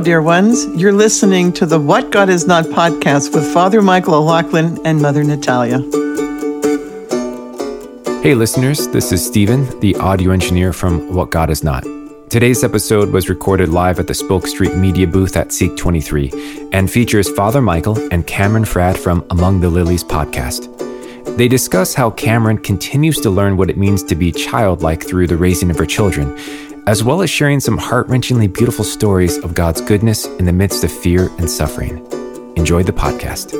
[0.00, 0.66] dear ones.
[0.80, 5.22] You're listening to the What God Is Not podcast with Father Michael O'Loughlin and Mother
[5.22, 5.78] Natalia.
[8.22, 11.84] Hey, listeners, this is Stephen, the audio engineer from What God Is Not.
[12.30, 16.90] Today's episode was recorded live at the Spoke Street Media booth at Seek 23 and
[16.90, 20.66] features Father Michael and Cameron Fradd from Among the Lilies podcast.
[21.36, 25.36] They discuss how Cameron continues to learn what it means to be childlike through the
[25.36, 26.38] raising of her children
[26.90, 30.82] as well as sharing some heart wrenchingly beautiful stories of God's goodness in the midst
[30.82, 32.04] of fear and suffering.
[32.56, 33.54] Enjoy the podcast.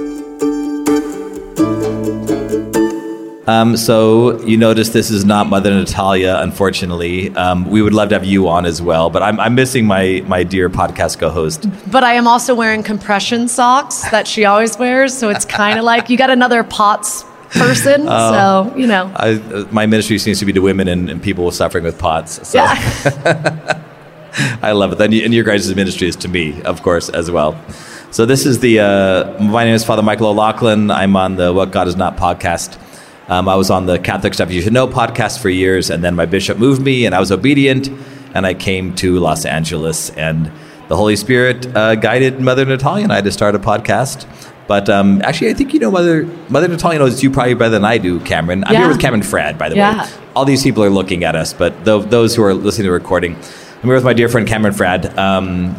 [3.46, 7.30] Um, so you notice this is not Mother Natalia, unfortunately.
[7.36, 10.24] Um, we would love to have you on as well, but I'm, I'm missing my
[10.26, 11.68] my dear podcast co-host.
[11.88, 15.84] But I am also wearing compression socks that she always wears, so it's kind of
[15.84, 18.06] like you got another POTS person.
[18.06, 21.50] so you know, I, uh, my ministry seems to be to women and, and people
[21.50, 22.48] suffering with POTS.
[22.48, 23.86] So yeah.
[24.62, 25.00] I love it.
[25.00, 27.60] And, and your guys' ministry is to me, of course, as well.
[28.10, 28.80] So this is the.
[28.80, 30.90] Uh, my name is Father Michael O'Loughlin.
[30.90, 32.78] I'm on the What God Is Not podcast.
[33.28, 36.16] Um, I was on the Catholic Stuff You Should Know podcast for years, and then
[36.16, 37.88] my bishop moved me, and I was obedient,
[38.34, 40.50] and I came to Los Angeles, and
[40.88, 44.26] the Holy Spirit uh, guided Mother Natalia and I to start a podcast.
[44.66, 47.84] But um, actually, I think you know Mother Mother Natalia knows you probably better than
[47.84, 48.62] I do, Cameron.
[48.64, 48.80] I'm Yeah.
[48.80, 50.02] here with Cameron Fradd, by the Yeah.
[50.04, 50.08] way.
[50.36, 52.92] All these people are looking at us, but tho- those who are listening to the
[52.92, 55.16] recording, I'm here with my dear friend Cameron Fradd.
[55.18, 55.74] Um,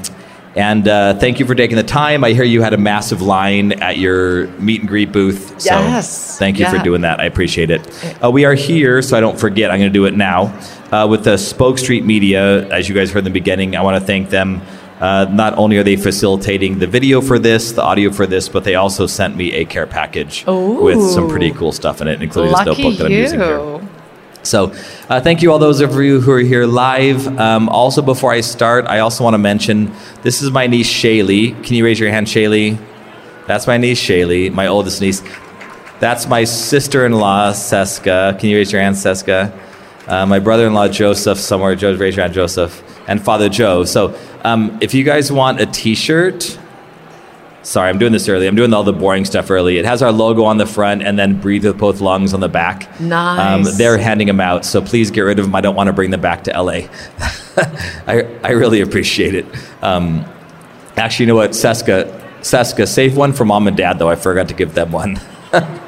[0.57, 2.25] and uh, thank you for taking the time.
[2.25, 5.53] I hear you had a massive line at your meet and greet booth.
[5.61, 6.37] So Yes.
[6.37, 7.21] thank you for doing that.
[7.21, 7.81] I appreciate it.
[8.21, 10.51] Uh, we are here, so I don't forget, I'm going to do it now,
[10.91, 12.67] uh, with the Spoke Street Media.
[12.69, 14.61] As you guys heard in the beginning, I want to thank them.
[15.01, 18.63] Uh, not only are they facilitating the video for this, the audio for this, but
[18.63, 22.51] they also sent me a care package with some pretty cool stuff in it, including
[22.51, 23.81] this notebook that I'm using here.
[24.43, 24.73] So,
[25.09, 27.27] uh, thank you all those of you who are here live.
[27.39, 31.63] Um, also, before I start, I also want to mention this is my niece Shaylee.
[31.63, 32.79] Can you raise your hand, Shaylee?
[33.47, 35.23] That's my niece Shaylee, my oldest niece.
[35.99, 38.39] That's my sister-in-law Seska.
[38.39, 39.51] Can you raise your hand, Seska?
[40.07, 41.75] Uh, my brother-in-law Joseph, somewhere.
[41.75, 43.83] Joe, raise your hand, Joseph, and Father Joe.
[43.85, 46.57] So, um, if you guys want a T-shirt,
[47.63, 48.47] Sorry, I'm doing this early.
[48.47, 49.77] I'm doing all the boring stuff early.
[49.77, 52.49] It has our logo on the front and then breathe with both lungs on the
[52.49, 52.99] back.
[52.99, 53.67] Nice.
[53.69, 55.53] Um, they're handing them out, so please get rid of them.
[55.53, 56.71] I don't want to bring them back to LA.
[58.07, 59.45] I, I really appreciate it.
[59.83, 60.25] Um,
[60.97, 64.09] actually, you know what, Seska, Seska, save one for mom and dad, though.
[64.09, 65.19] I forgot to give them one.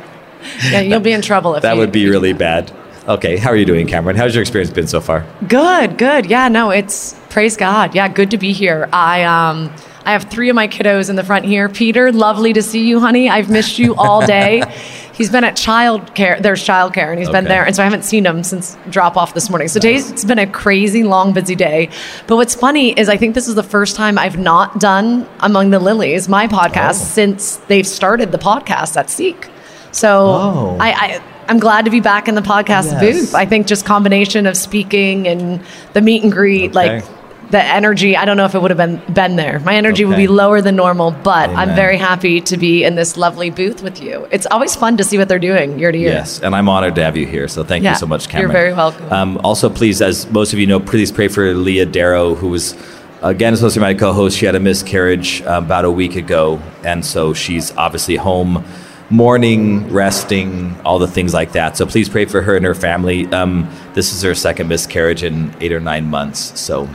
[0.69, 2.69] Yeah, you'll be in trouble if that you, would be really bad.
[3.07, 4.15] Okay, how are you doing, Cameron?
[4.15, 5.25] How's your experience been so far?
[5.47, 6.25] Good, good.
[6.25, 7.93] Yeah, no, it's praise God.
[7.93, 8.87] Yeah, good to be here.
[8.93, 9.73] I um
[10.05, 11.67] I have three of my kiddos in the front here.
[11.67, 13.29] Peter, lovely to see you, honey.
[13.29, 14.63] I've missed you all day.
[15.13, 16.41] he's been at childcare.
[16.41, 19.33] There's childcare, and he's been there, and so I haven't seen him since drop off
[19.33, 19.67] this morning.
[19.67, 21.89] So today's it's been a crazy long, busy day.
[22.27, 25.71] But what's funny is I think this is the first time I've not done Among
[25.71, 27.05] the Lilies, my podcast, Oh.
[27.05, 29.49] since they've started the podcast at Seek.
[29.91, 30.77] So Oh.
[30.79, 32.99] I, I I'm glad to be back in the podcast Yes.
[33.01, 33.35] booth.
[33.35, 35.59] I think just combination of speaking and
[35.93, 36.95] the meet and greet, Okay.
[36.97, 37.03] like
[37.51, 38.17] the energy.
[38.17, 39.59] I don't know if it would have been been there.
[39.59, 43.15] My energy would be lower than normal, but I'm very happy to be in this
[43.17, 44.25] lovely booth with you.
[44.31, 46.09] It's always fun to see what they're doing year to year.
[46.11, 47.47] Yes, and I'm honored to have you here.
[47.47, 48.49] So thank Yeah, you so much, Cameron.
[48.49, 49.11] you're very welcome.
[49.11, 52.73] Um, also, please, as most of you know, please pray for Leah Darrow, who was
[53.21, 54.35] again supposed to be my co-host.
[54.37, 58.63] She had a miscarriage uh, about a week ago, and so she's obviously home,
[59.09, 61.77] mourning, resting, all the things like that.
[61.77, 63.27] So please pray for her and her family.
[63.27, 66.59] Um, this is her second miscarriage in eight or nine months.
[66.59, 66.89] So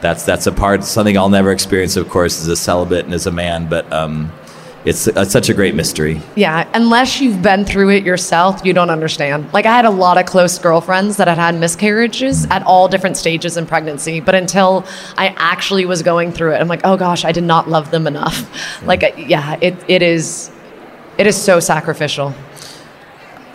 [0.00, 3.26] that's that's a part something I'll never experience, of course, as a celibate and as
[3.26, 3.90] a man, but.
[3.92, 4.32] Um,
[4.82, 6.22] it's, it's such a great mystery.
[6.36, 9.52] Yeah, unless you've been through it yourself, you don't understand.
[9.52, 13.18] Like I had a lot of close girlfriends that had had miscarriages at all different
[13.18, 14.86] stages in pregnancy, but until
[15.18, 18.06] I actually was going through it, I'm like, oh gosh, I did not love them
[18.06, 18.82] enough.
[18.82, 20.50] Like, uh, yeah, it, it is,
[21.20, 22.30] it is so sacrificial.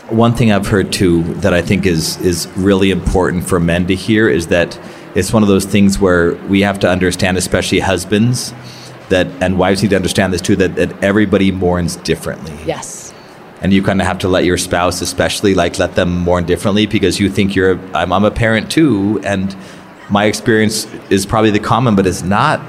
[0.10, 3.96] One thing I've heard too that I think is is really important for men to
[3.96, 4.80] hear is that
[5.16, 8.54] it's one of those things where we have to understand, especially husbands,
[9.10, 12.56] that and wives need to understand this too, that, that everybody mourns differently.
[12.68, 13.16] Yes.
[13.62, 16.86] And you kind of have to let your spouse, especially, like let them mourn differently
[16.86, 17.80] because you think you're.
[17.96, 19.56] I'm, I'm a parent too, and
[20.12, 22.62] my experience is probably the common, but it's not.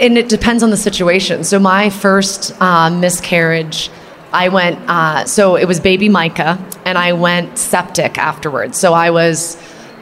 [0.00, 1.44] And it depends on the situation.
[1.44, 3.90] So my first uh, miscarriage,
[4.32, 4.78] I went.
[4.88, 8.78] Uh, so it was baby Micah, and I went septic afterwards.
[8.78, 9.56] So I was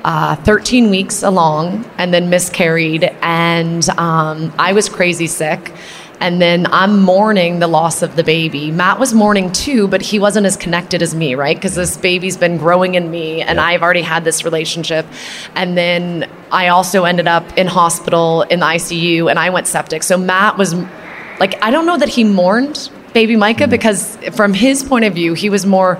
[0.04, 5.72] uh, 13 weeks along, and then miscarried, and um, I was crazy sick.
[6.18, 8.70] And then I'm mourning the loss of the baby.
[8.70, 11.56] Matt was mourning too, but he wasn't as connected as me, right?
[11.56, 13.60] Because this baby's been growing in me and.
[13.66, 15.06] I've already had this relationship.
[15.54, 20.02] And then I also ended up in hospital in the ICU and I went septic.
[20.02, 20.74] So Matt was
[21.40, 23.70] like, I don't know that he mourned baby Micah Mm-hmm.
[23.70, 25.98] because from his point of view, he was more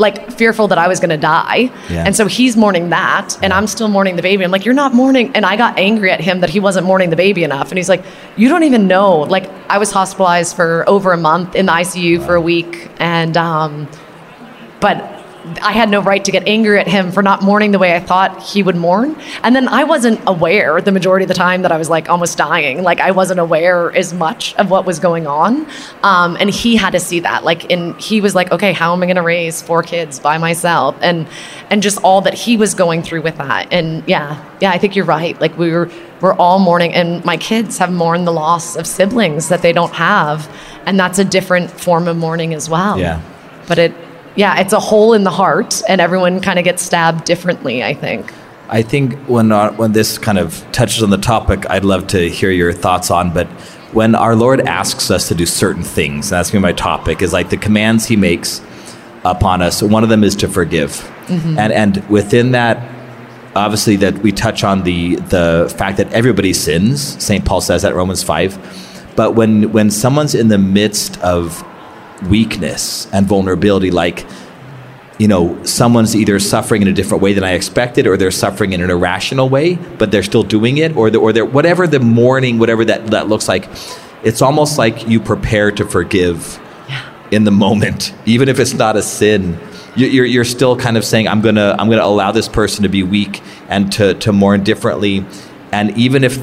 [0.00, 1.70] like fearful that I was going to die.
[1.88, 2.04] Yeah.
[2.06, 4.42] And so he's mourning that and I'm still mourning the baby.
[4.42, 5.30] I'm like, you're not mourning.
[5.36, 7.70] And I got angry at him that he wasn't mourning the baby enough.
[7.70, 8.04] And he's like,
[8.36, 9.18] you don't even know.
[9.18, 12.88] Like I was hospitalized for over a month in the ICU for a week.
[12.98, 13.88] And, um,
[14.80, 15.19] but
[15.62, 18.00] I had no right to get angry at him for not mourning the way I
[18.00, 19.16] thought he would mourn.
[19.42, 22.36] And then I wasn't aware the majority of the time that I was like almost
[22.36, 22.82] dying.
[22.82, 25.66] Like I wasn't aware as much of what was going on.
[26.02, 27.42] Um, and he had to see that.
[27.42, 30.36] Like, and he was like, okay, how am I going to raise four kids by
[30.38, 30.94] myself?
[31.00, 31.26] And
[31.70, 33.72] and just all that he was going through with that.
[33.72, 35.40] And yeah, yeah, I think you're right.
[35.40, 35.90] Like we were
[36.20, 39.94] we're all mourning, and my kids have mourned the loss of siblings that they don't
[39.94, 40.54] have,
[40.84, 43.22] and that's a different form of mourning as well Yeah.
[43.66, 43.94] but it
[44.40, 47.94] yeah it's a hole in the heart and everyone kind of gets stabbed differently i
[47.94, 48.32] think
[48.70, 52.28] I think when uh, when this kind of touches on the topic, I'd love to
[52.28, 53.34] hear your thoughts on.
[53.34, 53.48] But
[53.92, 57.20] when our Lord asks us to do certain things, and that's gonna be my topic,
[57.20, 58.60] is like the commands He makes
[59.24, 59.82] upon us.
[59.82, 62.78] One of them is to forgive, and and within that,
[63.56, 67.20] obviously that we touch on the the fact that everybody sins.
[67.20, 68.56] Saint Paul says that Romans five.
[69.16, 71.64] But when when someone's in the midst of
[72.28, 74.26] weakness and vulnerability, like
[75.18, 78.72] you know, someone's either suffering in a different way than I expected, or they're suffering
[78.72, 82.00] in an irrational way, but they're still doing it, or the, or they're whatever the
[82.00, 83.68] mourning, whatever that that looks like.
[84.22, 86.58] It's almost like you prepare to forgive
[87.30, 89.58] in the moment, even if it's not a sin.
[89.94, 92.88] You- You're, you're still kind of saying, I'm gonna I'm gonna allow this person to
[92.88, 95.26] be weak and to to mourn differently,
[95.70, 96.38] and even if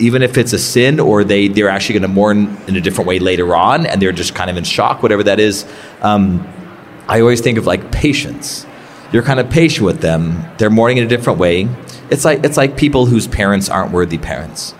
[0.00, 3.08] even if it's a sin or they they're actually going to mourn in a different
[3.08, 5.64] way later on, and they're just kind of in shock, whatever that is.
[6.02, 6.46] Um,
[7.08, 8.66] I always think of like patience.
[9.12, 10.44] You're kind of patient with them.
[10.58, 11.68] They're mourning in a different way.
[12.10, 14.74] It's like it's like people whose parents aren't worthy parents.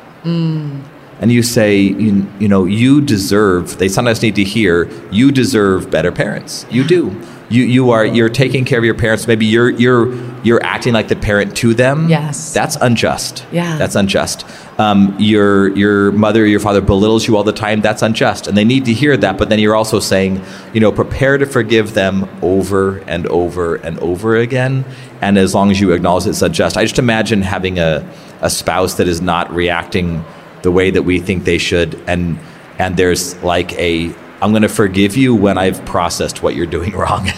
[1.25, 3.79] And you say, you, you know, you deserve.
[3.79, 6.67] They sometimes need to hear, you deserve better parents.
[6.71, 7.19] You do.
[7.49, 9.27] You you are you're taking care of your parents.
[9.27, 10.13] Maybe you're you're
[10.43, 12.11] you're acting like the parent to them.
[12.11, 12.53] Yes.
[12.53, 13.47] That's unjust.
[13.53, 13.79] Yeah.
[13.79, 14.45] That's unjust.
[14.79, 17.81] Um, your your mother or your father belittles you all the time.
[17.81, 19.39] That's unjust, and they need to hear that.
[19.39, 20.45] But then you're also saying,
[20.75, 24.85] you know, prepare to forgive them over and over and over again.
[25.23, 28.07] And as long as you acknowledge it's unjust, I just imagine having a
[28.43, 30.23] a spouse that is not reacting
[30.65, 32.39] the way that we think they should, and
[32.81, 34.13] and there's like a
[34.43, 37.29] I'm going to forgive you when I've processed what you're doing wrong.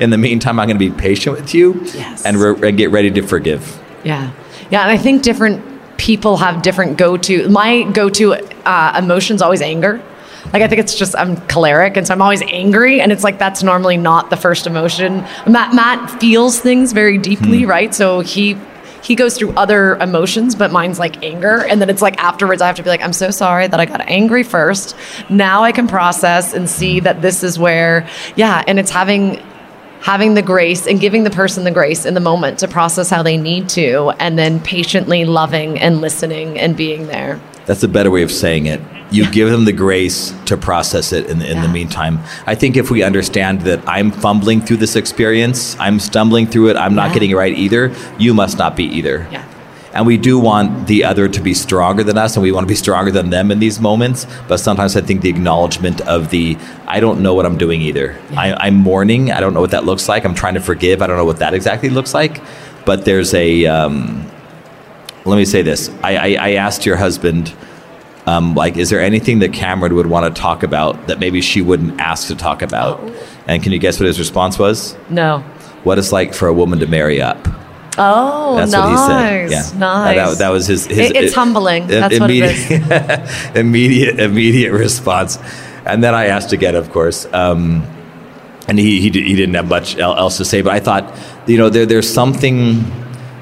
[0.00, 2.24] In the meantime, I'm going to be patient with you Yes.
[2.24, 3.78] and, re- and get ready to forgive.
[4.04, 4.30] Yeah.
[4.70, 4.82] Yeah.
[4.82, 5.62] And I think different
[5.98, 7.48] people have different go to.
[7.48, 8.34] My go to
[8.64, 10.00] uh, emotion's always anger.
[10.52, 11.96] Like, I think it's just, I'm choleric.
[11.98, 13.00] And so I'm always angry.
[13.02, 15.24] And it's like, that's normally not the first emotion.
[15.46, 17.94] Matt, Matt feels things very deeply, right?
[17.94, 18.56] So he.
[19.08, 21.64] He goes through other emotions, but mine's like anger.
[21.64, 23.86] And then it's like afterwards, I have to be like, I'm so sorry that I
[23.86, 24.94] got angry first.
[25.30, 28.06] Now I can process and see that this is where,
[28.36, 28.62] yeah.
[28.66, 29.42] And it's having
[30.00, 33.22] having the grace and giving the person the grace in the moment to process how
[33.22, 38.10] they need to and then patiently loving and listening and being there That's a better
[38.10, 38.80] way of saying it.
[39.10, 42.18] You give them the grace to process it in, the- in the meantime.
[42.46, 46.76] I think if we understand that I'm fumbling through this experience, I'm stumbling through it,
[46.76, 47.14] I'm not Yeah.
[47.14, 49.26] getting it right either, you must not be either.
[49.30, 49.42] Yeah.
[49.94, 52.68] And we do want the other to be stronger than us, and we want to
[52.68, 54.26] be stronger than them in these moments.
[54.46, 56.56] But sometimes I think the acknowledgement of the,
[56.86, 58.14] I don't know what I'm doing either.
[58.36, 59.30] I, I'm mourning.
[59.32, 60.24] I don't know what that looks like.
[60.24, 61.00] I'm trying to forgive.
[61.02, 62.40] I don't know what that exactly looks like.
[62.84, 64.24] But there's a, um,
[65.28, 65.90] let me say this.
[66.02, 67.52] I, I, I asked your husband,
[68.26, 71.62] um, like, is there anything that Cameron would want to talk about that maybe she
[71.62, 73.00] wouldn't ask to talk about?
[73.46, 74.96] And can you guess what his response was?
[75.08, 75.40] no
[75.84, 77.38] What it's like for a woman to marry up.
[77.96, 79.50] oh That's nice what he said.
[79.50, 80.86] Yeah, nice That, that was his.
[80.86, 81.86] his It- it's humbling.
[81.86, 82.70] That's what it is.
[82.70, 85.38] immediate, immediate, immediate response.
[85.86, 87.82] And then I asked again, of course, um,
[88.68, 90.60] and he, he he didn't have much else to say.
[90.60, 91.16] But I thought,
[91.46, 92.84] you know, there there's something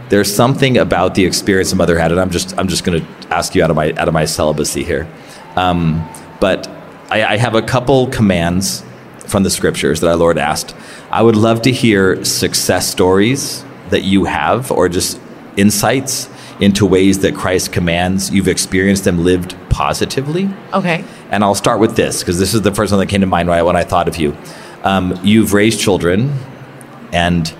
[0.09, 3.35] there's something about the experience a mother had, and I'm just I'm just going to
[3.35, 5.09] ask you out of my out of my celibacy here.
[5.57, 6.09] Um,
[6.41, 6.69] but
[7.11, 8.85] I, I have a couple commands
[9.27, 10.75] from the scriptures that our Lord asked.
[11.11, 15.21] I would love to hear success stories that you have, or just
[15.57, 16.29] insights
[16.61, 20.49] into ways that Christ commands you've experienced them lived positively.
[20.73, 23.27] okay And I'll start with this because this is the first one that came to
[23.27, 24.37] mind when I, when I thought of you.
[24.83, 26.33] Um, you've raised children,
[27.13, 27.53] and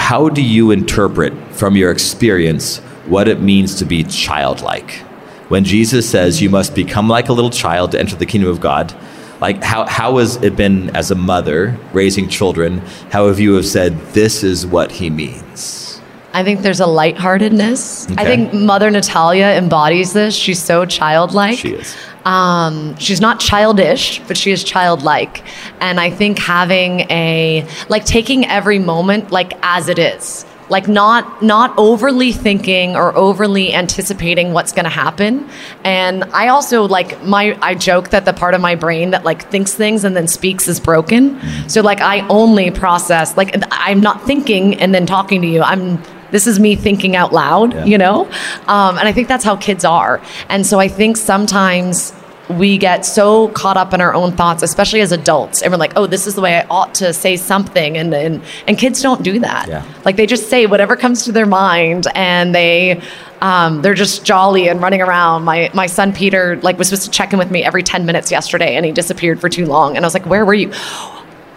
[0.00, 5.04] how do you interpret from your experience what it means to be childlike?
[5.50, 8.60] when Jesus says you must become like a little child to enter the kingdom of
[8.60, 8.94] God,
[9.40, 12.78] like how, how has it been as a mother raising children?
[13.10, 16.00] How have you have said this is what he means?
[16.32, 18.08] I think there's a lightheartedness.
[18.12, 20.36] I think Mother Natalia embodies this.
[20.36, 21.58] She's so childlike.
[21.58, 21.96] She is.
[22.24, 25.42] Um, she's not childish, but she is childlike.
[25.80, 30.44] And I think having a like taking every moment like as it is.
[30.68, 35.48] Like not not overly thinking or overly anticipating what's going to happen.
[35.82, 39.50] And I also like my I joke that the part of my brain that like
[39.50, 41.40] thinks things and then speaks is broken.
[41.68, 45.60] So like I only process like I'm not thinking and then talking to you.
[45.60, 46.00] I'm
[46.30, 47.84] this is me thinking out loud, Yeah.
[47.84, 48.26] you know?
[48.68, 50.20] Um, and I think that's how kids are.
[50.48, 52.12] And so I think sometimes
[52.48, 55.92] we get so caught up in our own thoughts, especially as adults, and we're like,
[55.94, 57.96] oh, this is the way I ought to say something.
[57.96, 59.68] And, and, and kids don't do that.
[59.68, 59.84] Yeah.
[60.04, 63.00] Like they just say whatever comes to their mind and they.
[63.42, 65.44] Um, they're just jolly and running around.
[65.44, 68.30] My my son Peter like was supposed to check in with me every ten minutes
[68.30, 69.96] yesterday, and he disappeared for too long.
[69.96, 70.70] And I was like, "Where were you?"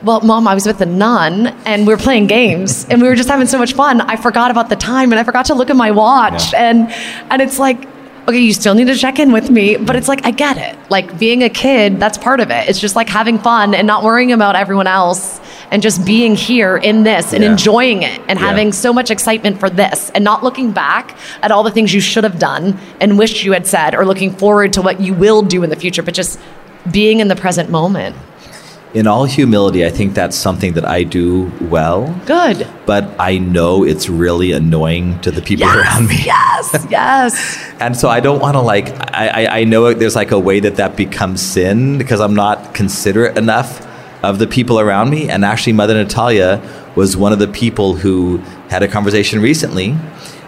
[0.03, 3.15] Well, mom, I was with a nun and we were playing games and we were
[3.15, 4.01] just having so much fun.
[4.01, 6.51] I forgot about the time and I forgot to look at my watch.
[6.51, 6.69] Yeah.
[6.69, 6.91] And
[7.31, 7.87] and it's like,
[8.27, 10.77] okay, you still need to check in with me, but it's like I get it.
[10.89, 12.69] Like being a kid, that's part of it.
[12.69, 15.39] It's just like having fun and not worrying about everyone else
[15.71, 17.51] and just being here in this and Yeah.
[17.51, 18.45] enjoying it and Yeah.
[18.45, 22.01] having so much excitement for this and not looking back at all the things you
[22.01, 25.41] should have done and wished you had said or looking forward to what you will
[25.41, 26.39] do in the future, but just
[26.91, 28.15] being in the present moment.
[28.93, 32.67] In all humility, I think that's something that I do well, Good.
[32.85, 36.17] but I know it's really annoying to the people around me.
[36.23, 37.57] Yes, yes.
[37.79, 40.59] And so I don't want to like I, I I know there's like a way
[40.59, 43.81] that that becomes sin because I'm not considerate enough
[44.23, 45.27] of the people around me.
[45.27, 46.61] And actually, Mother Natalia
[46.95, 48.37] was one of the people who
[48.69, 49.97] had a conversation recently,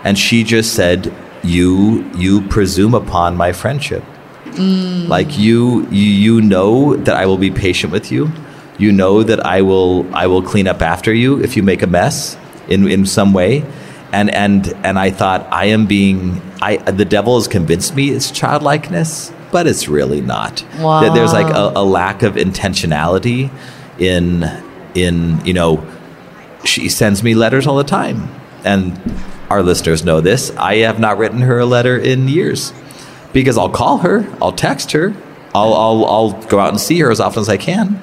[0.03, 1.11] and she just said,
[1.43, 4.03] "You you presume upon my friendship.
[4.55, 5.07] Mm.
[5.07, 8.31] Like you you you know that I will be patient with you.
[8.77, 11.87] You know that I will I will clean up after you if you make a
[11.87, 13.63] mess in in some way."
[14.15, 18.31] and and and I thought I am being I the devil has convinced me it's
[18.31, 20.63] childlikeness, but it's really not.
[21.01, 23.51] That There's like a, a lack of intentionality
[23.99, 24.43] in
[24.93, 25.85] in you know
[26.63, 28.29] she sends me letters all the time,
[28.63, 28.99] and
[29.49, 30.49] our listeners know this.
[30.51, 32.71] I have not written her a letter in years
[33.35, 35.13] because I'll call her, I'll text her,
[35.53, 38.01] I'll I'll, I'll go out and see her as often as I can,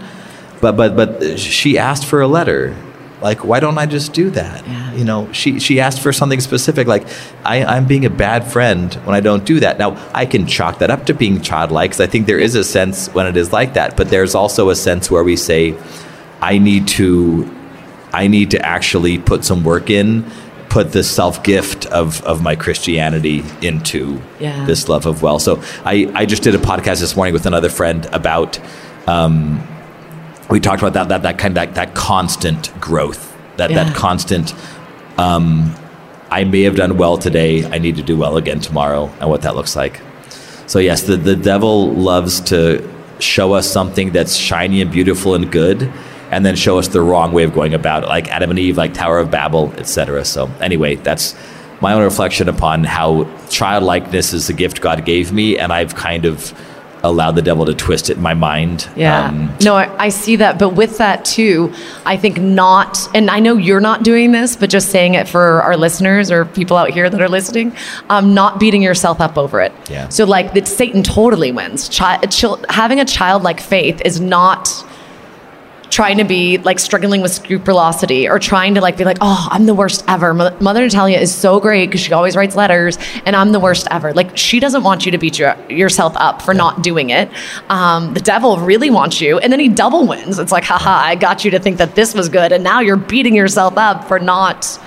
[0.61, 2.77] but but but she asked for a letter.
[3.23, 4.67] Like, why don't I just do that?
[4.67, 4.95] Yeah.
[4.95, 6.89] You know, she she asked for something specific.
[6.89, 7.07] Like,
[7.45, 9.79] I, I'm being a bad friend when I don't do that.
[9.79, 12.65] Now, I can chalk that up to being childlike because I think there is a
[12.65, 13.97] sense when it is like that.
[13.97, 15.77] But there's also a sense where we say,
[16.41, 17.49] I need to,
[18.13, 20.25] I need to actually put some work in,
[20.73, 24.65] put the self gift of of my Christianity into Yeah.
[24.67, 25.39] this love of well.
[25.39, 28.59] So I I just did a podcast this morning with another friend about.
[29.07, 29.61] Um,
[30.51, 33.23] we talked about that that that kind of that, that constant growth
[33.57, 33.85] that Yeah.
[33.85, 34.55] that constant
[35.19, 35.75] um,
[36.31, 39.43] I may have done well today I need to do well again tomorrow and what
[39.43, 40.01] that looks like
[40.67, 42.59] so yes the the devil loves to
[43.19, 45.79] show us something that's shiny and beautiful and good
[46.33, 48.77] and then show us the wrong way of going about it like Adam and Eve
[48.77, 51.37] like Tower of Babel etc so anyway that's
[51.81, 56.25] my own reflection upon how childlikeness is the gift God gave me and I've kind
[56.25, 56.53] of
[57.05, 59.27] allowed the devil to twist it in my mind Yeah.
[59.27, 60.59] Um, no, I, I see that.
[60.61, 61.73] But with that too,
[62.07, 65.63] I think not, and I know you're not doing this, but just saying it for
[65.63, 67.75] our listeners or people out here that are listening,
[68.09, 69.73] um, not beating yourself up over it.
[69.91, 70.09] Yeah.
[70.11, 71.89] So like that Satan totally wins.
[71.89, 74.69] Chi- chil- having a childlike faith is not
[75.93, 79.67] trying to be like struggling with scrupulosity or trying to like be like, oh, I'm
[79.67, 80.33] the worst ever.
[80.33, 82.97] Mother Natalia is so great because she always writes letters,
[83.27, 84.15] and I'm the worst ever.
[84.15, 87.31] Like she doesn't want you to beat your, yourself up for not doing it.
[87.69, 90.39] Um, the devil really wants you, and then he double wins.
[90.39, 92.97] It's like, haha, I got you to think that this was good, and now you're
[92.97, 94.81] beating yourself up for not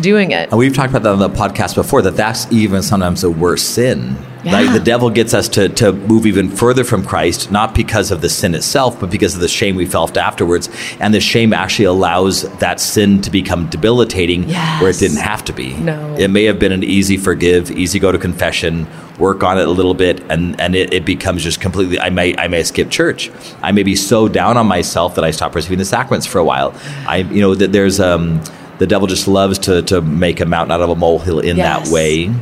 [0.00, 0.50] doing it.
[0.50, 3.64] And we've talked about that on the podcast before that that's even sometimes a worse
[3.64, 4.16] sin.
[4.48, 4.60] Yeah.
[4.60, 8.20] Like the devil gets us to, to move even further from Christ, not because of
[8.22, 10.68] the sin itself, but because of the shame we felt afterwards.
[11.00, 14.44] And the shame actually allows that sin to become debilitating
[14.80, 15.74] where it didn't have to be.
[15.76, 16.16] No.
[16.16, 18.86] It may have been an easy forgive, easy go to confession,
[19.18, 22.36] work on it a little bit, and, and it, it becomes just completely I may
[22.36, 23.30] I may skip church.
[23.62, 26.44] I may be so down on myself that I stop receiving the sacraments for a
[26.44, 26.72] while.
[27.06, 28.42] I you know that there's um
[28.78, 31.88] the devil just loves to to make a mountain out of a molehill in Yes.
[31.88, 32.32] that way.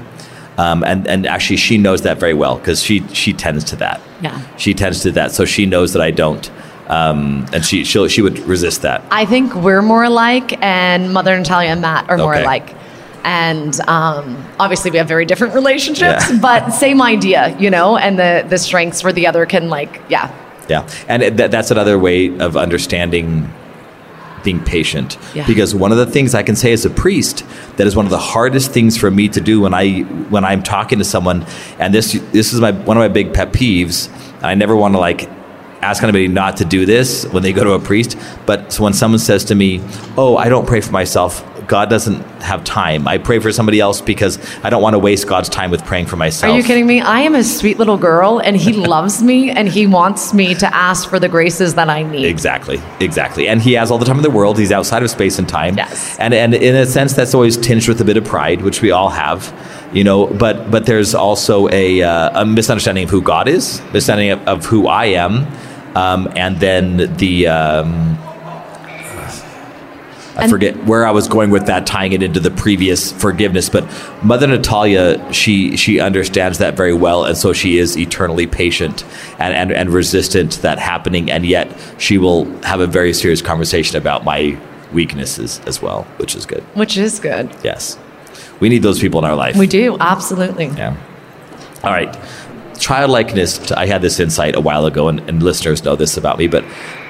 [0.58, 4.00] Um, and and actually she knows that very well because she she tends to that.
[4.22, 4.40] Yeah.
[4.56, 5.32] She tends to that.
[5.32, 6.50] So she knows that I don't.
[6.88, 9.02] Um, and she she she would resist that.
[9.10, 12.42] I think we're more alike, and Mother Natalia and Matt are more Okay.
[12.44, 12.74] alike.
[13.24, 16.38] and um, obviously we have very different relationships, Yeah.
[16.40, 20.30] but same idea, you know, and the the strengths where the other can like, yeah,
[20.68, 23.50] Yeah, and that, that's another way of understanding
[24.46, 25.18] being patient.
[25.34, 25.46] Yeah.
[25.46, 27.44] Because one of the things I can say as a priest
[27.76, 30.00] that is one of the hardest things for me to do when I
[30.30, 31.44] when I'm talking to someone,
[31.78, 34.08] and this this is my one of my big pet peeves.
[34.42, 35.28] I never want to like
[35.82, 38.16] ask anybody not to do this when they go to a priest.
[38.46, 39.82] But so when someone says to me,
[40.16, 43.08] "Oh, I don't pray for myself," God doesn't have time.
[43.08, 46.06] I pray for somebody else because I don't want to waste God's time with praying
[46.06, 46.52] for myself.
[46.52, 47.00] Are you kidding me?
[47.00, 50.74] I am a sweet little girl, and he loves me, and he wants me to
[50.74, 52.24] ask for the graces that I need.
[52.24, 53.48] Exactly, exactly.
[53.48, 54.58] And he has all the time in the world.
[54.58, 55.76] He's outside of space and time.
[55.76, 56.18] Yes.
[56.18, 58.90] And and in a sense, that's always tinged with a bit of pride, which we
[58.90, 59.52] all have,
[59.92, 60.26] you know.
[60.26, 64.66] But but there's also a, uh, a misunderstanding of who God is, misunderstanding of, of
[64.66, 65.46] who I am,
[65.96, 67.48] um, and then the.
[67.48, 68.25] Um,
[70.36, 73.68] I And- forget where I was going with that, tying it into the previous forgiveness.
[73.68, 73.84] But
[74.22, 79.04] Mother Natalia, she she understands that very well, and so she is eternally patient
[79.38, 81.30] and, and, and resistant to that happening.
[81.30, 84.58] And yet, she will have a very serious conversation about my
[84.92, 86.62] weaknesses as well, which is good.
[86.74, 87.48] Which is good.
[87.64, 87.98] Yes,
[88.60, 89.56] we need those people in our life.
[89.56, 90.66] We do, absolutely.
[90.66, 90.96] Yeah.
[91.82, 92.14] All right.
[92.78, 96.46] Childlikeness, I had this insight a while ago, and, and listeners know this about me,
[96.46, 96.62] but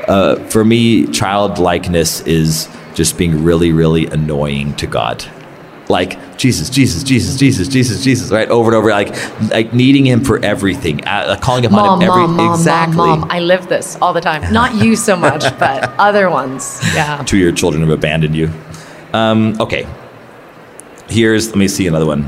[0.06, 5.24] uh, for me, childlikeness is just being really, really annoying to God.
[5.88, 8.48] Like, Jesus, Jesus, Jesus, Jesus, Jesus, Jesus, right?
[8.48, 9.14] Over and over, like,
[9.50, 12.96] like needing Him for everything, uh, calling upon Mom, Him every mom, mom, exactly.
[12.96, 13.30] mom, mom.
[13.30, 14.52] I live this all the time.
[14.52, 16.80] Not you so much, but other ones.
[16.94, 17.22] Yeah.
[17.24, 18.50] Two of your children have abandoned you.
[19.12, 19.86] Um, okay.
[21.08, 22.24] Here's, let me see another one.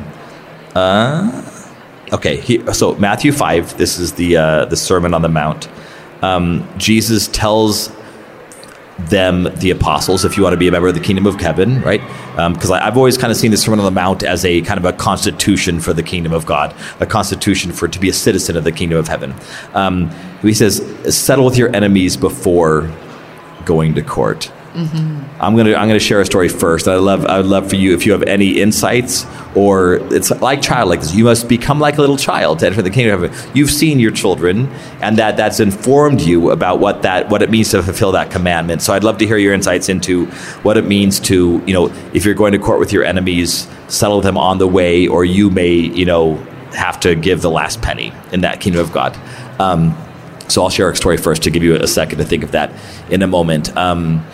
[0.76, 1.50] Uh,
[2.12, 5.68] okay, he, so Matthew 5, this is the, uh, the Sermon on the Mount.
[6.22, 7.90] Um, Jesus tells
[8.98, 11.80] them, the apostles, if you want to be a member of the kingdom of heaven,
[11.82, 12.00] right?
[12.52, 14.78] Because I I've always kind of seen the Sermon on the Mount as a kind
[14.78, 18.56] of a constitution for the kingdom of God, a constitution for to be a citizen
[18.56, 19.34] of the kingdom of heaven.
[19.74, 20.10] Um,
[20.42, 20.82] he says,
[21.14, 22.90] settle with your enemies before
[23.64, 24.50] going to court.
[25.40, 26.88] I'm gonna I'm gonna share a story first.
[26.88, 30.62] I love I would love for you if you have any insights or it's like
[30.62, 31.14] child like this.
[31.14, 33.56] You must become like a little child to enter the kingdom of heaven.
[33.56, 34.68] You've seen your children,
[35.00, 38.82] and that that's informed you about what that what it means to fulfill that commandment.
[38.82, 40.26] So I'd love to hear your insights into
[40.62, 44.20] what it means to you know if you're going to court with your enemies, settle
[44.20, 46.34] them on the way, or you may you know
[46.72, 49.18] have to give the last penny in that kingdom of God.
[49.60, 49.96] Um,
[50.48, 52.72] so I'll share a story first to give you a second to think of that
[53.10, 53.76] in a moment.
[53.76, 54.24] Um,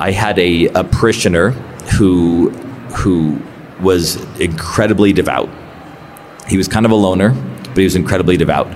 [0.00, 1.50] I had a, a parishioner
[1.98, 2.50] who
[2.96, 3.40] who
[3.80, 5.48] was incredibly devout.
[6.48, 8.66] He was kind of a loner, but he was incredibly devout.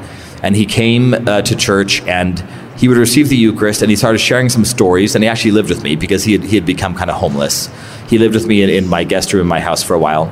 [0.42, 2.44] And he came uh, to church and
[2.76, 5.14] he would receive the Eucharist and he started sharing some stories.
[5.14, 7.70] And he actually lived with me because he had, he had become kind of homeless.
[8.08, 10.26] He lived with me in, in my guest room in my house for a while.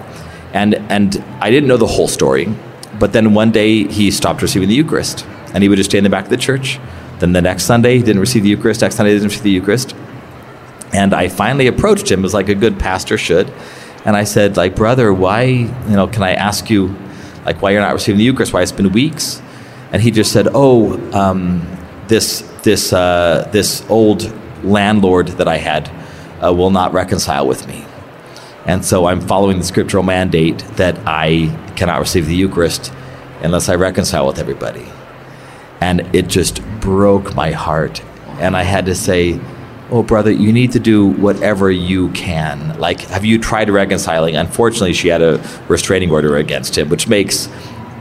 [0.53, 2.55] And, and I didn't know the whole story.
[2.99, 6.05] But then one day he stopped receiving the Eucharist and he would just stay in
[6.05, 6.79] the back of the church.
[7.19, 8.83] Then the next Sunday he didn't receive the Eucharist.
[8.83, 9.95] Next Sunday he didn't receive the Eucharist.
[10.93, 13.53] And I finally approached him as like a good pastor should.
[14.05, 16.95] And I said, like, brother, why, you know, can I ask you,
[17.47, 18.53] like, why you're not receiving the Eucharist?
[18.53, 19.41] Why it's been weeks?
[19.93, 21.67] And he just said, oh, um,
[22.09, 24.33] this, this, uh, this old
[24.65, 25.89] landlord that I had
[26.43, 27.85] uh, will not reconcile with me.
[28.67, 32.93] And so I'm following the scriptural mandate that I cannot receive the Eucharist
[33.43, 34.87] unless I reconcile with everybody.
[35.81, 38.03] And it just broke my heart.
[38.39, 39.41] And I had to say,
[39.93, 42.79] Oh, brother, you need to do whatever you can.
[42.81, 44.37] Like, have you tried reconciling?
[44.37, 47.47] Unfortunately, she had a restraining order against him, which makes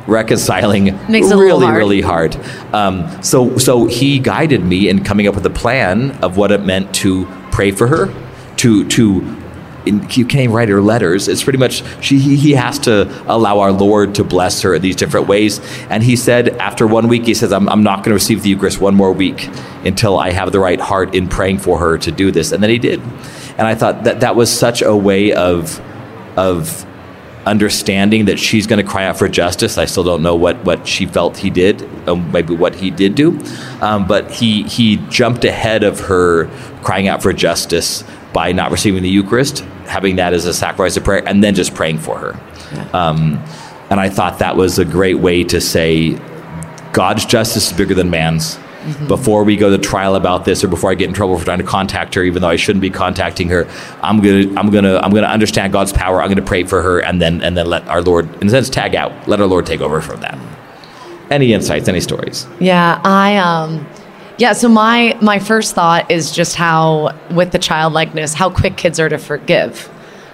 [0.08, 1.77] reconciling Makes really, hard.
[1.77, 2.38] really hard.
[2.73, 6.63] Um, so, so he guided me in coming up with a plan of what it
[6.63, 8.13] meant to pray for her,
[8.56, 9.40] to to
[9.85, 11.27] in, you can't even write her letters.
[11.27, 12.19] It's pretty much she.
[12.19, 15.59] He, he has to allow our Lord to bless her in these different ways.
[15.89, 18.49] And he said after one week, he says, "I'm, I'm not going to receive the
[18.49, 19.49] Eucharist one more week
[19.83, 22.69] until I have the right heart in praying for her to do this." And then
[22.69, 22.99] he did.
[23.57, 25.79] And I thought that that was such a way of
[26.37, 26.85] of
[27.45, 29.77] understanding that she's going to cry out for justice.
[29.77, 33.15] I still don't know what, what she felt he did, um, maybe what he did
[33.15, 33.39] do,
[33.81, 36.45] um, but he he jumped ahead of her
[36.83, 41.03] crying out for justice by not receiving the Eucharist, having that as a sacrifice of
[41.03, 42.39] prayer, and then just praying for her.
[42.93, 43.43] Um,
[43.89, 46.17] and I thought that was a great way to say
[46.93, 48.57] God's justice is bigger than man's.
[49.07, 51.59] Before we go to trial about this, or before I get in trouble for trying
[51.59, 53.67] to contact her, even though I shouldn't be contacting her,
[54.01, 56.19] I'm gonna, I'm gonna, I'm gonna understand God's power.
[56.19, 58.71] I'm gonna pray for her, and then, and then let our Lord, in a sense,
[58.71, 59.27] tag out.
[59.27, 60.35] Let our Lord take over from that.
[61.29, 61.87] Any insights?
[61.87, 62.47] Any stories?
[62.59, 63.87] Yeah, I um
[64.41, 68.99] yeah, so my my first thought is just how with the childlikeness, how quick kids
[68.99, 69.88] are to forgive.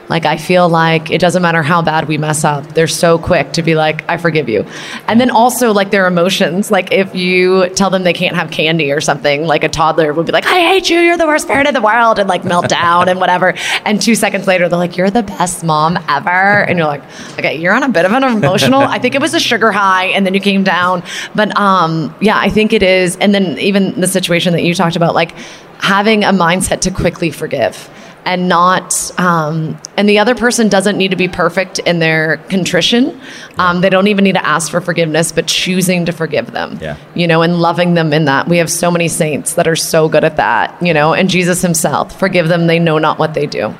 [0.09, 3.53] Like, I feel like it doesn't matter how bad we mess up, they're so quick
[3.53, 4.65] to be like, I forgive you.
[5.07, 6.71] And then also, like, their emotions.
[6.71, 10.25] Like, if you tell them they can't have candy or something, like a toddler would
[10.25, 12.69] be like, I hate you, you're the worst parent in the world, and like melt
[12.69, 13.53] down and whatever.
[13.85, 16.29] And two seconds later, they're like, You're the best mom ever.
[16.29, 17.03] And you're like,
[17.37, 18.79] Okay, you're on a bit of an emotional.
[18.81, 21.03] I think it was a sugar high, and then you came down.
[21.35, 23.17] But um, yeah, I think it is.
[23.17, 25.31] And then even the situation that you talked about, like
[25.79, 27.89] having a mindset to quickly forgive
[28.25, 33.19] and not um, and the other person doesn't need to be perfect in their contrition
[33.57, 36.97] um, they don't even need to ask for forgiveness but choosing to forgive them Yeah.
[37.15, 40.09] you know and loving them in that we have so many saints that are so
[40.09, 43.45] good at that you know and jesus himself forgive them they know not what they
[43.45, 43.73] do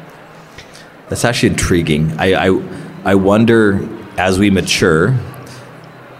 [1.10, 2.14] That's actually intriguing.
[2.20, 2.62] I, I,
[3.06, 5.16] I wonder as we mature.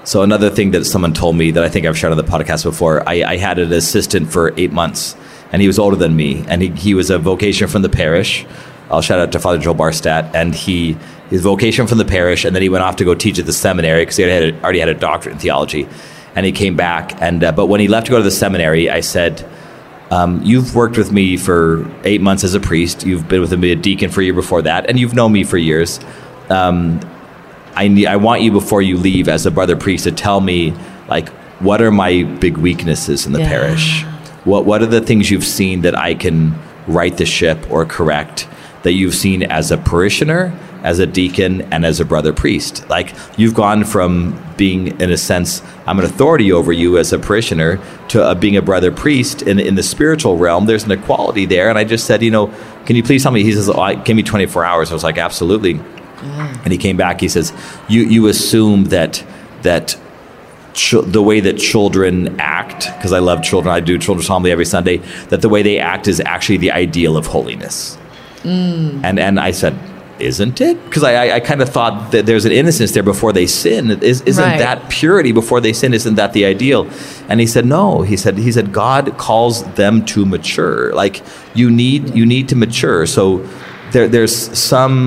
[0.06, 2.64] So another thing that someone told me that I think I've shared on the podcast
[2.64, 5.18] before, I, I had an assistant for eight months,
[5.52, 8.46] and he was older than me, and he, he was a vocation from the parish.
[8.90, 10.98] I'll shout out to Father Joel Barstadt, and he
[11.30, 13.52] his vocation from the parish, and then he went off to go teach at the
[13.54, 15.88] seminary because he had a, already had a doctorate in theology,
[16.36, 18.90] and he came back, and uh, but when he left to go to the seminary,
[18.90, 19.46] I said,
[20.10, 23.06] um, you've worked with me for eight months as a priest.
[23.06, 25.44] You've been with me a deacon for a year before that, and you've known me
[25.44, 26.00] for years.
[26.50, 27.02] Um,
[27.76, 30.74] I need, I want you before you leave as a brother priest to tell me
[31.10, 31.28] like
[31.60, 33.50] what are my big weaknesses in the Yeah.
[33.50, 34.06] parish.
[34.48, 36.58] What what are the things you've seen that I can
[36.88, 38.48] right the ship or correct
[38.84, 42.90] that you've seen as a parishioner, as a deacon, and as a brother priest?
[42.90, 47.20] Like you've gone from being, in a sense, I'm an authority over you as a
[47.20, 50.66] parishioner to uh, being a brother priest in in the spiritual realm.
[50.66, 52.48] There's an equality there, and I just said, you know,
[52.86, 53.44] can you please tell me?
[53.44, 54.92] He says, oh, I, give me 24 hours.
[54.92, 55.82] I was like, absolutely.
[56.64, 57.20] And he came back.
[57.20, 57.54] He says,
[57.88, 59.24] "You you assume that
[59.62, 59.98] that
[60.78, 63.74] ch- the way that children act, because I love children.
[63.76, 64.98] I do children's homily every Sunday.
[65.30, 67.98] That the way they act is actually the ideal of holiness."
[68.44, 69.02] Mm.
[69.04, 69.74] And and I said,
[70.20, 73.34] "Isn't it?" Because I, I, I kind of thought that there's an innocence there before
[73.34, 73.92] they sin.
[74.02, 74.60] Is, isn't Right.
[74.60, 75.94] that purity before they sin?
[75.94, 76.88] Isn't that the ideal?
[77.30, 80.94] And he said, "No." He said, "He said God calls them to mature.
[80.94, 81.22] Like
[81.56, 83.06] you need you need to mature.
[83.08, 83.24] So
[83.92, 84.98] there, there's some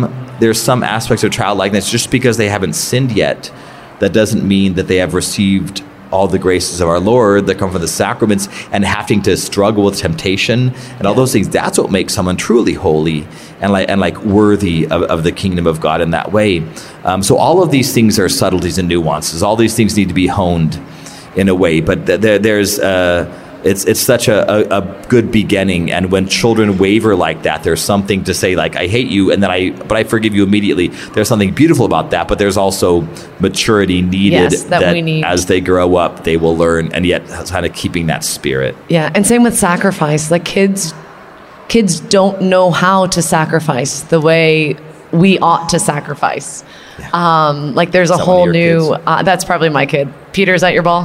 [0.40, 3.50] there's some aspects of childlikeness just because they haven't sinned yet.
[4.00, 5.82] That doesn't mean that they have received."
[6.12, 9.84] All the graces of our Lord that come from the sacraments and having to struggle
[9.84, 11.48] with temptation and all those things.
[11.48, 13.28] That's what makes someone truly holy
[13.60, 16.66] and like and like worthy of, of the kingdom of God in that way.
[17.04, 19.40] Um, so all of these things are subtleties and nuances.
[19.44, 20.80] All these things need to be honed
[21.36, 21.80] in a way.
[21.80, 23.26] But th- there, there's uh,
[23.64, 25.90] it's it's such a, a, a good beginning.
[25.92, 29.42] And when children waver like that, there's something to say like I hate you, and
[29.42, 30.88] then I but I forgive you immediately.
[30.88, 32.28] There's something beautiful about that.
[32.28, 33.02] But there's also
[33.40, 35.24] maturity needed Yes, that we need.
[35.24, 38.76] as they grow up, they will learn, and yet kind of keeping that spirit.
[38.88, 40.30] Yeah, and same with sacrifice.
[40.30, 40.94] Like kids
[41.68, 44.76] kids don't know how to sacrifice the way
[45.12, 46.64] we ought to sacrifice.
[47.12, 50.12] Um, like there's a that whole new uh, that's probably my kid.
[50.32, 51.04] peter's at your ball?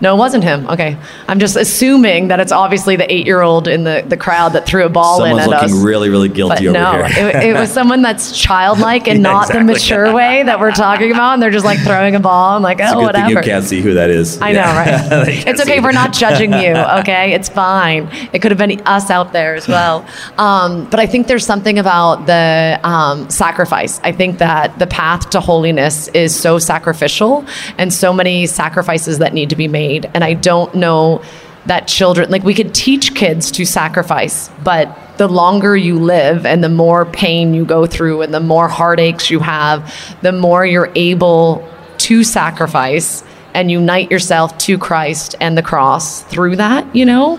[0.00, 0.66] No, it wasn't him.
[0.66, 0.96] Okay.
[1.28, 4.64] I'm just assuming that it's obviously the eight year old in the, the crowd that
[4.66, 7.28] threw a ball Someone's in at looking really, really guilty But over no, here.
[7.28, 11.10] it, it was someone that's childlike and Yeah, not the mature way that we're talking
[11.10, 11.34] about.
[11.34, 12.56] And they're just like throwing a ball.
[12.56, 13.30] I'm like, It's oh, whatever.
[13.30, 14.40] you can't see who that is.
[14.40, 15.28] I know, right?
[15.50, 15.80] It's okay.
[15.80, 16.74] We're not judging you.
[17.00, 18.08] Okay, it's fine.
[18.32, 20.04] It could have been us out there as well.
[20.38, 24.00] Um, but I think there's something about the um, sacrifice.
[24.02, 27.44] I think that the path to holiness is so sacrificial,
[27.78, 29.89] and so many sacrifices that need to be made.
[30.14, 31.22] And I don't know
[31.66, 36.64] that children like we could teach kids to sacrifice, but the longer you live and
[36.64, 40.90] the more pain you go through and the more heartaches you have, the more you're
[40.94, 43.22] able to sacrifice
[43.52, 47.36] and unite yourself to Christ and the cross through that, you know?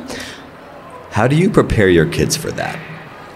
[1.09, 2.90] How do you prepare your kids for that?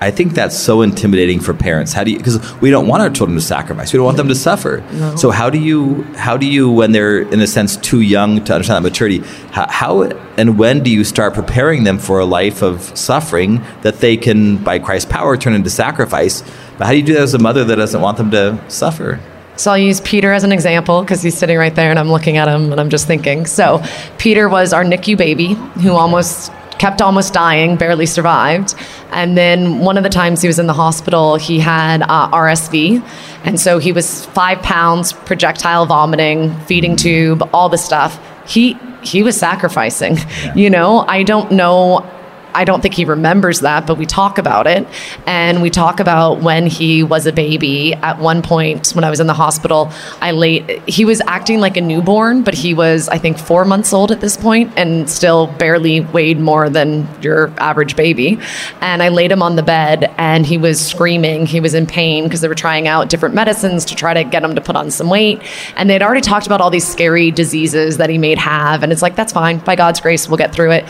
[0.06, 1.92] I think that's so intimidating for parents.
[1.92, 2.20] How do you?
[2.20, 3.92] Because we don't want our children to sacrifice.
[3.92, 4.84] We don't want them to suffer.
[5.18, 6.04] So how do you?
[6.14, 9.24] How do you, when they're in a sense too young to understand that maturity?
[9.52, 10.04] How, how
[10.38, 14.64] and when do you start preparing them for a life of suffering that they can,
[14.64, 16.44] by Christ's power, turn into sacrifice?
[16.78, 19.20] But how do you do that as a mother that doesn't want them to suffer?
[19.56, 22.38] So I'll use Peter as an example because he's sitting right there and I'm looking
[22.38, 23.48] at him and I'm just thinking.
[23.48, 23.82] So
[24.20, 28.76] Peter was our NICU baby who almost kept almost dying, barely survived.
[29.12, 33.02] And then one of the times he was in the hospital, he had uh, RSV.
[33.44, 38.20] And so he was five pounds, projectile vomiting, feeding tube, all the stuff.
[38.48, 40.18] He, he was sacrificing.
[40.56, 42.10] You know, I don't know
[42.56, 44.88] I don't think he remembers that, but we talk about it.
[45.26, 47.94] And we talk about when he was a baby.
[47.94, 49.92] At one point, when I was in the hospital,
[50.22, 53.94] I laid, he was acting like a newborn, but he was, I think, four months
[53.94, 58.40] old at this point and still barely weighed more than your average baby.
[58.80, 61.46] And I laid him on the bed and he was screaming.
[61.46, 64.44] He was in pain because they were trying out different medicines to try to get
[64.44, 65.42] him to put on some weight.
[65.76, 68.84] And they'd already talked about all these scary diseases that he may have.
[68.84, 69.60] And it's like, that's fine.
[69.60, 70.86] By God's grace, we'll get through it.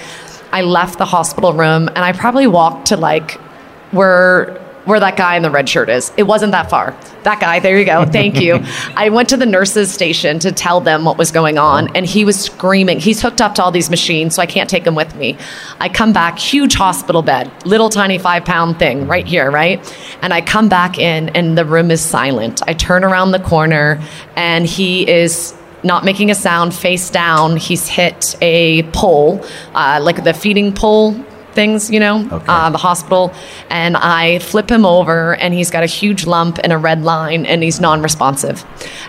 [0.56, 3.32] I left the hospital room and I probably walked to like
[3.92, 6.14] where where that guy in the red shirt is.
[6.16, 6.96] It wasn't that far.
[7.24, 8.06] That guy, there you go.
[8.06, 8.64] Thank you.
[8.96, 12.24] I went to the nurses station to tell them what was going on and he
[12.24, 13.02] was screaming.
[13.02, 15.38] He's hooked up to all these machines, so I can't take him with me.
[15.82, 19.78] I come back, huge hospital bed, little tiny 5-pound thing right here, right?
[20.22, 22.62] And I come back in and the room is silent.
[22.66, 24.02] I turn around the corner
[24.38, 25.54] and he is
[25.86, 27.58] not making a sound, face down.
[27.58, 31.14] He's hit a pole, uh, like the feeding pole
[31.54, 32.46] things, you know, Okay.
[32.50, 33.32] uh, the hospital.
[33.70, 37.46] And I flip him over, and he's got a huge lump and a red line,
[37.46, 38.66] and he's non responsive.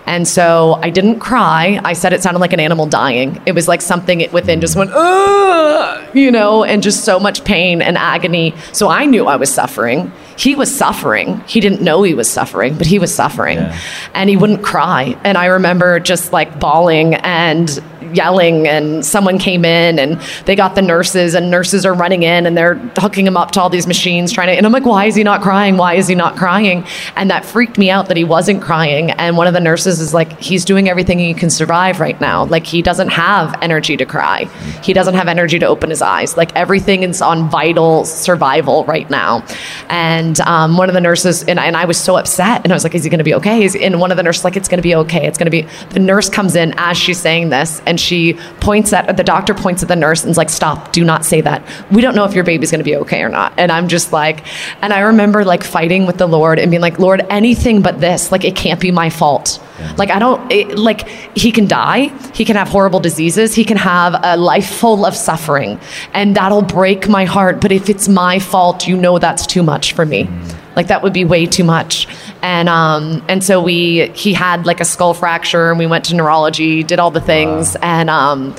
[0.07, 1.81] And so I didn't cry.
[1.85, 3.41] I said it sounded like an animal dying.
[3.47, 7.43] It was like something it within just went, Ugh, you know, and just so much
[7.43, 8.55] pain and agony.
[8.73, 10.13] So I knew I was suffering.
[10.37, 11.41] He was suffering.
[11.47, 13.59] He didn't know he was suffering, but he was suffering.
[13.59, 13.79] Yeah.
[14.15, 15.19] And he wouldn't cry.
[15.25, 17.71] And I remember just like bawling and
[18.15, 22.47] yelling and someone came in and they got the nurses and nurses are running in
[22.47, 25.07] and they're hooking him up to all these machines trying to and I'm like why
[25.07, 26.85] is he not crying why is he not crying
[27.17, 30.15] and that freaked me out that he wasn't crying and one of the nurses is
[30.15, 34.07] like he's doing everything he can survive right now like he doesn't have energy to
[34.07, 34.45] cry
[34.83, 39.11] he doesn't have energy to open his eyes like everything is on vital survival right
[39.11, 39.45] now
[39.89, 42.85] and um, one of the nurses and, and I was so upset and I was
[42.85, 43.65] like is he going to be okay?
[43.65, 45.27] Is, and one of the nurses like it's going to be okay.
[45.27, 48.93] It's going to be the nurse comes in as she's saying this and she points
[48.93, 50.93] at the doctor points at the nurse and is like stop.
[50.93, 51.67] Do not say that.
[51.91, 53.53] We don't know if your baby's going to be okay or not.
[53.59, 54.47] And i'm just like
[54.83, 58.33] and i remember like fighting with the lord and being like lord anything but this.
[58.33, 59.61] Like it can't be my fault
[59.97, 63.77] like i don't it, like he can die he can have horrible diseases he can
[63.77, 65.79] have a life full of suffering
[66.15, 69.93] and that'll break my heart but if it's my fault you know that's too much
[69.93, 70.29] for me
[70.77, 72.07] like that would be way too much
[72.43, 76.15] and um and so we he had like a skull fracture and we went to
[76.15, 78.55] neurology did all the things and um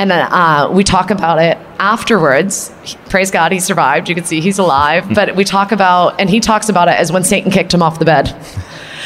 [0.00, 2.72] and then uh, we talk about it afterwards.
[3.10, 4.08] Praise God, he survived.
[4.08, 5.06] You can see he's alive.
[5.20, 7.98] But we talk about, and he talks about it as when Satan kicked him off
[7.98, 8.34] the bed.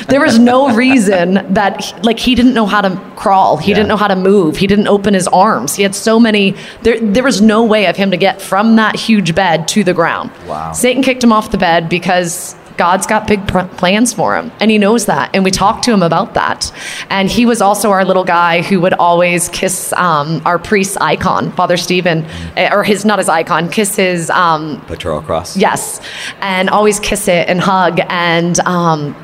[0.09, 3.57] There was no reason that, like, he didn't know how to crawl.
[3.57, 3.77] He Yeah.
[3.77, 4.57] didn't know how to move.
[4.57, 5.75] He didn't open his arms.
[5.75, 6.55] He had so many.
[6.83, 9.95] There, there was no way of him to get from that huge bed to the
[9.95, 10.31] ground.
[10.49, 10.73] Wow.
[10.73, 14.69] Satan kicked him off the bed because God's got big pr- plans for him, and
[14.69, 15.31] he knows that.
[15.33, 16.73] And we talked to him about that.
[17.09, 21.53] And he was also our little guy who would always kiss um, our priest's icon,
[21.53, 22.27] Father Stephen,
[22.57, 25.57] eh, or his not his icon, kiss his um, cross.
[25.57, 26.01] Yes,
[26.41, 28.01] and always kiss it and hug.
[28.09, 29.15] And um,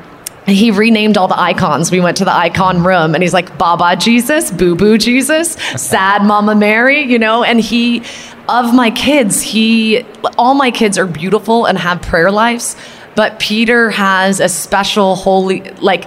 [0.47, 1.91] he renamed all the icons.
[1.91, 6.23] We went to the icon room, and he's like Baba Jesus, Boo Boo Jesus, Sad
[6.23, 7.43] Mama Mary, you know.
[7.43, 8.03] And he,
[8.49, 10.03] of my kids, he,
[10.37, 12.75] all my kids are beautiful and have prayer lives,
[13.15, 16.05] but Peter has a special holy, like.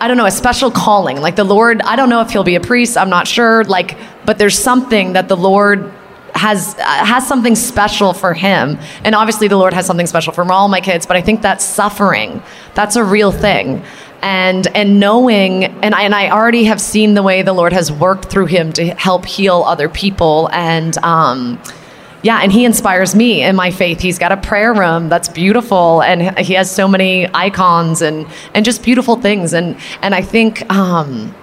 [0.00, 1.20] I don't know, a special calling.
[1.20, 3.62] Like the Lord, I don't know if he'll be a priest, I'm not sure.
[3.64, 3.96] Like,
[4.26, 5.94] but there's something that the Lord
[6.34, 8.78] has uh, has something special for him.
[9.04, 11.64] And obviously the Lord has something special for all my kids, but I think that's
[11.64, 12.42] suffering.
[12.74, 13.82] That's a real thing.
[14.22, 17.92] And and knowing and I, and I already have seen the way the Lord has
[17.92, 21.60] worked through him to help heal other people and um
[22.24, 24.00] yeah, and he inspires me in my faith.
[24.00, 28.64] He's got a prayer room that's beautiful, and he has so many icons and and
[28.64, 29.52] just beautiful things.
[29.52, 31.34] And and I think, um,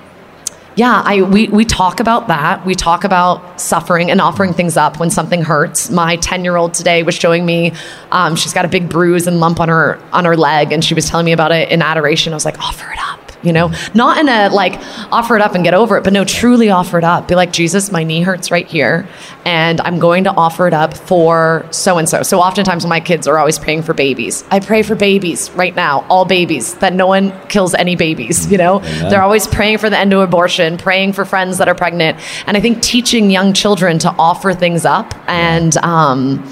[0.75, 2.65] yeah, I we we talk about that.
[2.65, 5.89] We talk about suffering and offering things up when something hurts.
[5.89, 7.73] My ten year old today was showing me,
[8.11, 10.93] um, she's got a big bruise and lump on her on her leg, and she
[10.93, 12.31] was telling me about it in adoration.
[12.31, 13.71] I was like, offer it up you know?
[13.93, 14.75] Not in a like
[15.11, 17.27] offer it up and get over it but no truly offer it up.
[17.27, 19.07] Be like jesus my knee hurts right here
[19.45, 23.27] and i'm going to offer it up for so and so so oftentimes my kids
[23.27, 24.43] are always praying for babies.
[24.51, 28.57] I pray for babies right now all babies that no one kills any babies you
[28.57, 28.79] know?
[28.79, 32.55] They're always praying for the end of abortion praying for friends that are pregnant and
[32.57, 36.43] i think teaching young children to offer things up and um,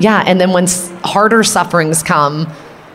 [0.00, 2.46] yeah and then when s- harder sufferings come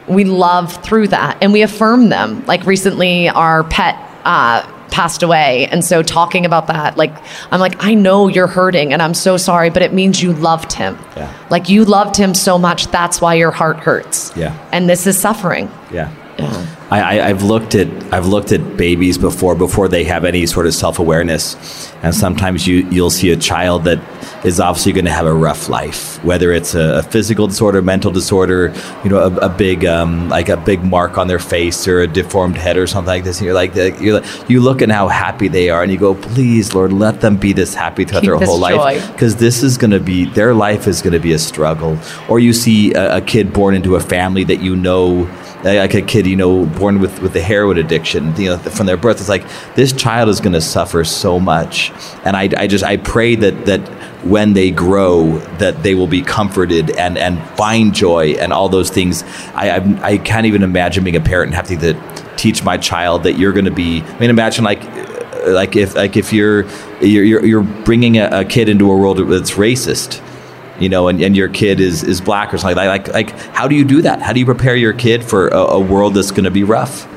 [0.08, 2.46] we love through that and we affirm them.
[2.46, 5.68] Like recently, our pet uh, passed away.
[5.68, 7.14] And so, talking about that, like,
[7.52, 10.74] I'm like, I know you're hurting and I'm so sorry, but it means you loved
[10.74, 10.98] him.
[11.16, 11.34] Yeah.
[11.50, 12.88] Like, you loved him so much.
[12.88, 14.36] That's why your heart hurts.
[14.36, 14.58] Yeah.
[14.72, 15.72] And this is suffering.
[15.92, 16.12] Yeah.
[16.40, 16.78] Yeah.
[16.90, 20.68] I, I, I've looked at I've looked at babies before before they have any sort
[20.68, 24.00] of self awareness, and sometimes you you'll see a child that
[24.46, 28.12] is obviously going to have a rough life, whether it's a, a physical disorder, mental
[28.12, 28.74] disorder,
[29.04, 32.08] you know, a, a big um, like a big mark on their face or a
[32.08, 33.40] deformed head or something like this.
[33.40, 36.16] And you're like you're like, you look at how happy they are, and you go,
[36.16, 39.78] please, Lord, let them be this happy throughout Keep their whole life, because this is
[39.78, 41.98] going to be their life is going to be a struggle.
[42.30, 45.28] Or you see a, a kid born into a family that you know
[45.64, 48.98] like a kid, you know, born with, with a heroin addiction, you know, from their
[48.98, 49.20] birth.
[49.20, 51.92] It's like this child is going to suffer so much,
[52.24, 53.80] and I, I just I pray that that
[54.24, 58.90] when they grow, that they will be comforted and and find joy and all those
[58.90, 59.24] things.
[59.54, 63.24] I I, I can't even imagine being a parent and having to teach my child
[63.24, 64.02] that you're going to be.
[64.02, 64.84] I mean, imagine like
[65.48, 66.66] like if like if you're
[67.02, 70.22] you're you're, bringing a, a kid into a world that's racist
[70.80, 73.68] you know, and, and your kid is, is black or something like like like how
[73.68, 74.22] do you do that?
[74.22, 77.08] How do you prepare your kid for a, a world that's going to be rough?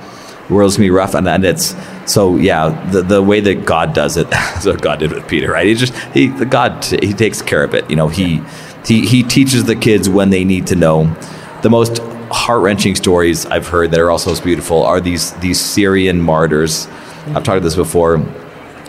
[0.49, 1.77] The world's going to be rough, and, and it's
[2.11, 2.71] so yeah.
[2.91, 4.27] The the way that God does it,
[4.65, 5.67] what God did with Peter, right?
[5.67, 7.89] He just he God he takes care of it.
[7.91, 8.43] You know, he
[8.85, 11.15] he he teaches the kids when they need to know.
[11.63, 11.99] The most
[12.33, 16.87] heart wrenching stories I've heard that are also beautiful are these these Syrian martyrs.
[17.27, 18.19] I've talked about this before,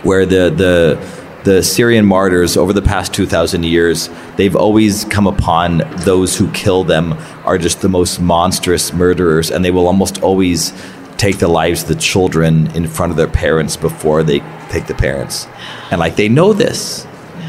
[0.03, 5.79] where the the the Syrian martyrs over the past 2,000 years, they've always come upon
[5.99, 7.13] those who kill them
[7.45, 10.71] are just the most monstrous murderers, and they will almost always
[11.17, 14.93] take the lives of the children in front of their parents before they take the
[14.93, 15.47] parents.
[15.91, 17.05] And like they know this.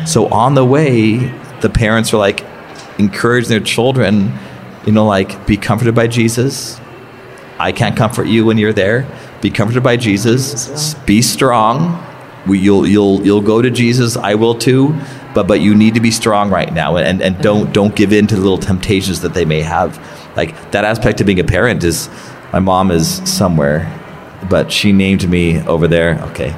[0.07, 1.17] So on the way,
[1.61, 2.45] the parents are like
[2.99, 4.33] encouraging their children,
[4.87, 6.81] you know, like be comforted by Jesus.
[7.59, 9.07] I can't comfort you when you're there.
[9.41, 10.95] Be comforted by Jesus.
[11.07, 12.07] Be strong
[12.47, 14.17] we, you'll you'll you'll go to Jesus.
[14.17, 14.99] I will too,
[15.35, 17.43] but but you need to be strong right now, and and mm-hmm.
[17.43, 19.99] don't don't give in to the little temptations that they may have.
[20.37, 22.09] Like that aspect of being a parent is,
[22.53, 23.87] my mom is somewhere,
[24.49, 26.21] but she named me over there.
[26.31, 26.57] Okay,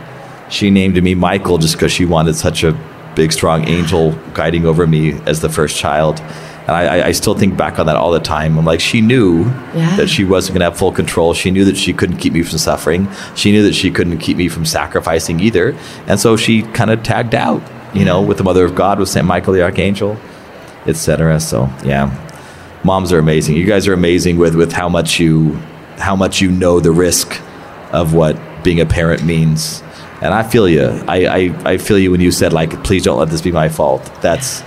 [0.48, 2.72] she named me Michael just because she wanted such a
[3.14, 6.20] big strong angel guiding over me as the first child.
[6.66, 8.56] And I, I still think back on that all the time.
[8.58, 9.96] I'm like, she knew Yeah.
[9.96, 11.34] that she wasn't going to have full control.
[11.34, 13.08] She knew that she couldn't keep me from suffering.
[13.34, 15.76] She knew that she couldn't keep me from sacrificing either.
[16.06, 17.60] And so she kind of tagged out,
[17.92, 19.26] you know, with the Mother of God, with St.
[19.26, 20.16] Michael the Archangel,
[20.86, 21.38] etc.
[21.40, 22.10] So yeah,
[22.82, 23.56] moms are amazing.
[23.56, 25.56] You guys are amazing with with how much you
[25.98, 27.40] how much you know the risk
[27.92, 29.82] of what being a parent means.
[30.22, 30.82] And I feel you.
[31.06, 33.68] I, I, I feel you when you said like, please don't let this be my
[33.68, 34.02] fault.
[34.22, 34.62] That's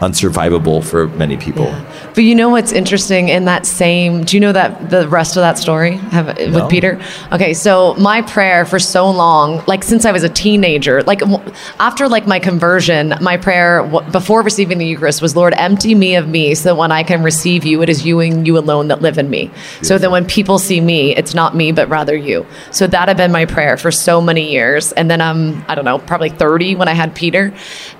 [0.00, 1.72] unsurvivable for many people.
[2.14, 4.24] But you know what's interesting in that same?
[4.24, 7.00] Do you know that the rest of that story have, with Peter?
[7.32, 11.22] Okay, so my prayer for so long, like since I was a teenager, like
[11.80, 16.14] after like my conversion, my prayer w- before receiving the Eucharist was, Lord, empty me
[16.14, 18.88] of me, so that when I can receive you, it is you and you alone
[18.88, 19.50] that live in me.
[19.82, 22.46] So that when people see me, it's not me, but rather you.
[22.70, 25.84] So that had been my prayer for so many years, and then I'm I don't
[25.84, 27.52] know, probably 30 when I had Peter,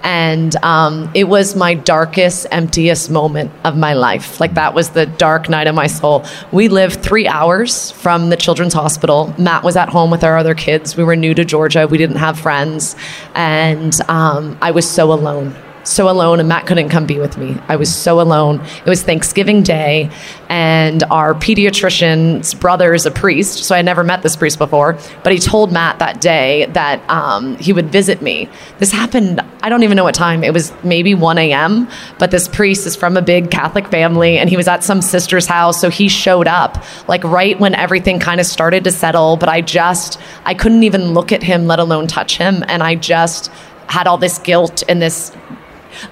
[0.03, 4.40] and um, it was my darkest, emptiest moment of my life.
[4.40, 6.22] Like that was the dark night of my soul.
[6.53, 9.35] We lived three hours from the children's hospital.
[9.38, 10.98] Matt was at home with our other kids.
[10.98, 11.87] We were new to Georgia.
[11.87, 12.94] We didn't have friends,
[13.35, 15.55] and um, I was so alone.
[15.88, 17.57] So alone, and Matt couldn't come be with me.
[17.66, 18.61] I was so alone.
[18.61, 20.11] It was Thanksgiving Day,
[20.51, 24.98] and our pediatrician's brother is a priest, so I never met this priest before.
[25.24, 28.51] But he told Matt that day that um, he would visit me.
[28.79, 30.44] This happened, I don't even know what time.
[30.44, 34.51] It was maybe 1 a.m., but this priest is from a big Catholic family, and
[34.51, 38.40] he was at some sister's house, so he showed up like right when everything kind
[38.40, 39.38] of started to settle.
[39.38, 42.94] But I just, I couldn't even look at him, let alone touch him, and I
[42.94, 43.51] just
[43.87, 45.33] had all this guilt and this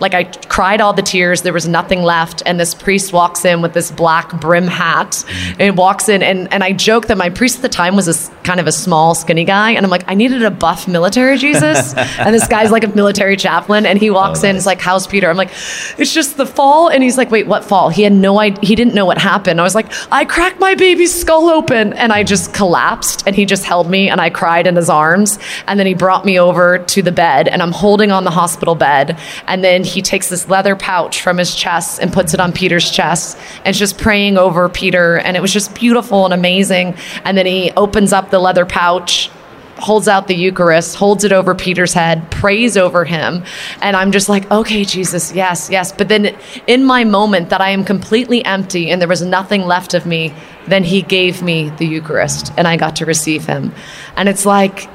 [0.00, 1.42] like I cried all the tears.
[1.42, 5.24] There was nothing left, and this priest walks in with this black brim hat,
[5.58, 8.35] and walks in, and and I joke that my priest at the time was a
[8.46, 11.94] kind of a small, skinny guy, and I'm like, I needed a buff military Jesus,
[11.94, 15.06] and this guy's like a military chaplain, and he walks oh, in, he's like, How's
[15.06, 15.28] Peter?
[15.28, 15.50] I'm like,
[15.98, 17.90] It's just the fall, and he's like, Wait, what fall?
[17.90, 18.60] He had no idea.
[18.62, 19.60] He didn't know what happened.
[19.60, 23.44] I was like, I cracked my baby's skull open, and I just collapsed, and he
[23.44, 26.78] just held me, and I cried in his arms, and then he brought me over
[26.78, 30.48] to the bed, and I'm holding on the hospital bed, and then he takes this
[30.48, 34.68] leather pouch from his chest and puts it on Peter's chest and just praying over
[34.68, 35.16] Peter.
[35.16, 36.94] And it was just beautiful and amazing.
[37.24, 39.30] And then he opens up the leather pouch,
[39.78, 43.44] holds out the Eucharist, holds it over Peter's head, prays over him.
[43.82, 45.92] And I'm just like, okay, Jesus, yes, yes.
[45.92, 46.34] But then
[46.66, 50.32] in my moment that I am completely empty and there was nothing left of me,
[50.66, 53.72] then he gave me the Eucharist and I got to receive him.
[54.16, 54.88] And it's like,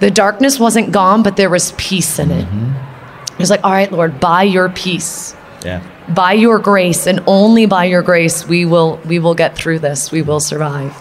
[0.00, 2.44] the darkness wasn't gone, but there was peace in it.
[2.44, 3.32] Mm-hmm.
[3.32, 5.34] It was like, all right, Lord, by your peace,
[5.64, 5.82] Yeah.
[6.14, 10.12] by your grace, and only by your grace, we will we will get through this.
[10.12, 10.94] We will survive.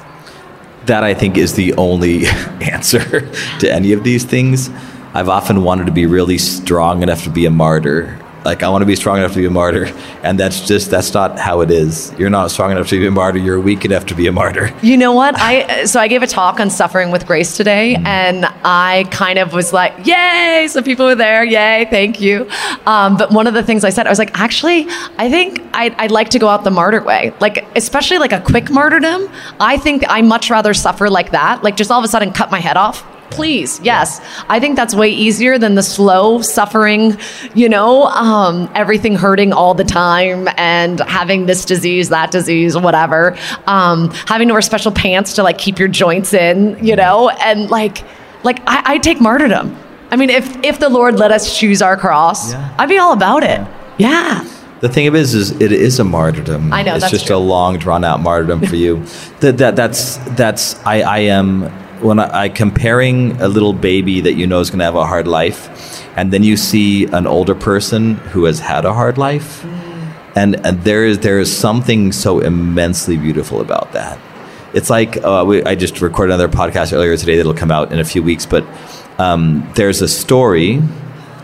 [0.88, 2.26] That I think is the only
[2.62, 3.30] answer
[3.60, 4.70] to any of these things.
[5.14, 8.20] I've often wanted to be really strong enough to be a martyr.
[8.48, 9.88] Like I want to be strong enough to be a martyr,
[10.24, 12.14] and that's just that's not how it is.
[12.18, 13.40] You're not strong enough to be a martyr.
[13.40, 14.74] You're weak enough to be a martyr.
[14.82, 15.36] You know what?
[15.38, 18.06] I so I gave a talk on suffering with grace today, Mm.
[18.08, 21.44] and I kind of was like, "Yay!" Some people were there.
[21.44, 21.88] Yay!
[21.92, 22.48] Thank you.
[22.86, 24.88] Um, but one of the things I said, I was like, "Actually,
[25.18, 28.40] I think I'd, I'd like to go out the martyr way, like especially like a
[28.40, 29.30] quick martyrdom.
[29.60, 32.50] I think I much rather suffer like that, like just all of a sudden cut
[32.50, 34.22] my head off." Please, yes.
[34.50, 37.18] I think that's way easier than the slow suffering,
[37.54, 43.38] you know, um, everything hurting all the time and having this disease, that disease, whatever.
[43.68, 47.70] Um, having to wear special pants to like keep your joints in, you know, and
[47.70, 48.04] like,
[48.44, 49.76] like I, I take martyrdom.
[50.10, 52.76] I mean, if if the Lord let us choose our cross, Yeah.
[52.80, 53.60] I'd be all about it.
[53.98, 54.48] Yeah.
[54.80, 56.72] The thing of it is, is it is a martyrdom.
[56.72, 57.36] I know, it's just true.
[57.36, 59.04] a long, drawn out martyrdom for you.
[59.42, 61.64] that, that that's that's I I am
[62.02, 65.06] when I, I comparing a little baby that you know is going to have a
[65.06, 69.64] hard life, and then you see an older person who has had a hard life,
[70.36, 74.20] and and there is there is something so immensely beautiful about that.
[74.74, 78.00] It's like uh, we, I just recorded another podcast earlier today that'll come out in
[78.00, 78.66] a few weeks, but
[79.18, 80.82] um, there's a story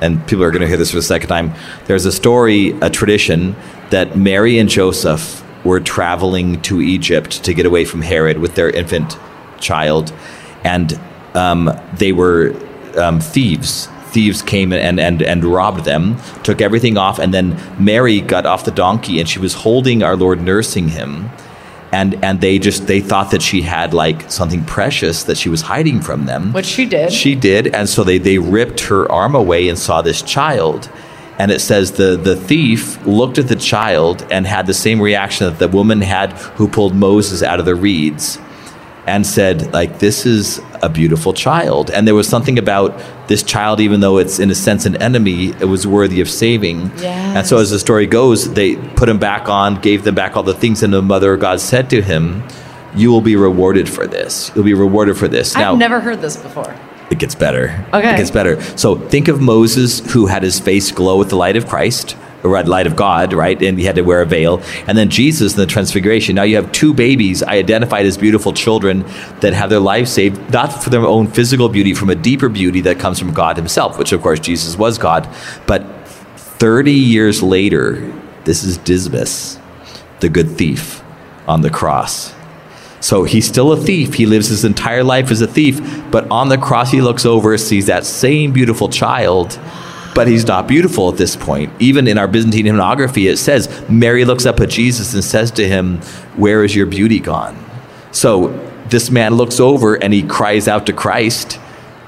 [0.01, 1.53] and people are going to hear this for the second time.
[1.85, 3.55] There's a story, a tradition
[3.89, 8.69] that Mary and Joseph were traveling to Egypt to get away from Herod with their
[8.69, 9.17] infant
[9.59, 10.13] child,
[10.63, 10.99] and
[11.33, 12.55] um, they were
[12.97, 13.87] um, thieves.
[14.07, 18.63] Thieves came and, and, and robbed them, took everything off, and then Mary got off
[18.63, 21.29] the donkey and she was holding our Lord, nursing him.
[21.91, 25.61] And and they just they thought that she had like something precious that she was
[25.61, 26.51] hiding from them.
[26.51, 27.11] Which she did.
[27.13, 27.67] she did.
[27.67, 30.89] And so they they ripped her arm away and saw this child.
[31.37, 35.47] And it says the the thief looked at the child and had the same reaction
[35.47, 38.39] that the woman had who pulled moses out of the reeds
[39.05, 42.97] and said like this is a beautiful child and there was something about
[43.27, 46.89] this child even though it's in a sense an enemy it was worthy of saving
[47.03, 50.43] and so as the story goes they put him back on gave them back all
[50.43, 52.43] the things and the mother of god said to him
[52.95, 56.21] you will be rewarded for this you'll be rewarded for this now, I've never heard
[56.21, 56.73] this before.
[57.11, 57.85] it gets better.
[57.93, 58.13] Okay.
[58.13, 58.61] It gets better.
[58.77, 62.69] So think of Moses who had his face glow with the light of Christ, the
[62.69, 63.59] light of God, right?
[63.61, 64.61] And he had to wear a veil.
[64.87, 66.35] And then Jesus in the transfiguration.
[66.35, 69.05] Now you have two babies identified as beautiful children
[69.39, 72.81] that have their lives saved, not for their own physical beauty, from a deeper beauty
[72.81, 75.27] that comes from God himself, which of course Jesus was God.
[75.65, 75.85] But
[76.37, 78.13] 30 years later,
[78.43, 79.59] this is Dismas,
[80.19, 81.01] the good thief
[81.47, 82.33] on the cross.
[82.99, 84.13] So he's still a thief.
[84.13, 85.81] He lives his entire life as a thief.
[86.09, 89.59] But on the cross, he looks over, sees that same beautiful child,
[90.15, 91.71] but he's not beautiful at this point.
[91.79, 95.67] Even in our Byzantine hymnography, it says Mary looks up at Jesus and says to
[95.67, 95.97] him,
[96.35, 97.57] Where is your beauty gone?
[98.11, 98.47] So
[98.89, 101.59] this man looks over and he cries out to Christ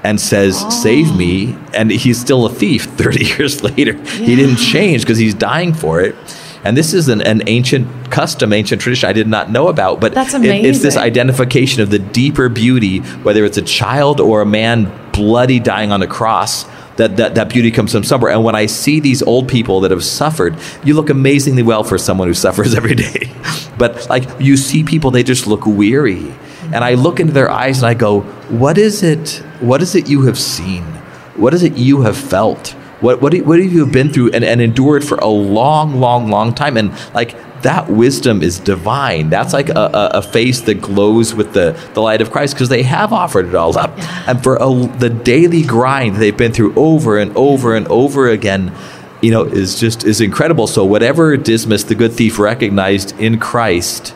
[0.04, 1.56] and says, Save me.
[1.74, 3.94] And he's still a thief 30 years later.
[3.94, 6.14] He didn't change because he's dying for it.
[6.64, 10.00] And this is an, an ancient custom, ancient tradition I did not know about.
[10.00, 14.40] But That's it- it's this identification of the deeper beauty, whether it's a child or
[14.42, 16.64] a man bloody dying on a cross.
[16.96, 18.32] That, that, that beauty comes from somewhere.
[18.32, 21.98] And when I see these old people that have suffered, you look amazingly well for
[21.98, 23.30] someone who suffers every day.
[23.76, 26.32] But like you see people, they just look weary.
[26.72, 29.42] And I look into their eyes and I go, What is it?
[29.60, 30.84] What is it you have seen?
[31.36, 32.74] What is it you have felt?
[33.00, 36.54] What, what, what have you been through and, and endured for a long, long, long
[36.54, 36.78] time?
[36.78, 37.36] And like
[37.66, 39.28] that wisdom is divine.
[39.28, 42.68] That's like a, a, a face that glows with the, the light of Christ because
[42.68, 43.90] they have offered it all up.
[44.28, 48.72] And for a, the daily grind they've been through over and over and over again,
[49.20, 50.68] you know, is just is incredible.
[50.68, 54.14] So whatever Dismas, the good thief, recognized in Christ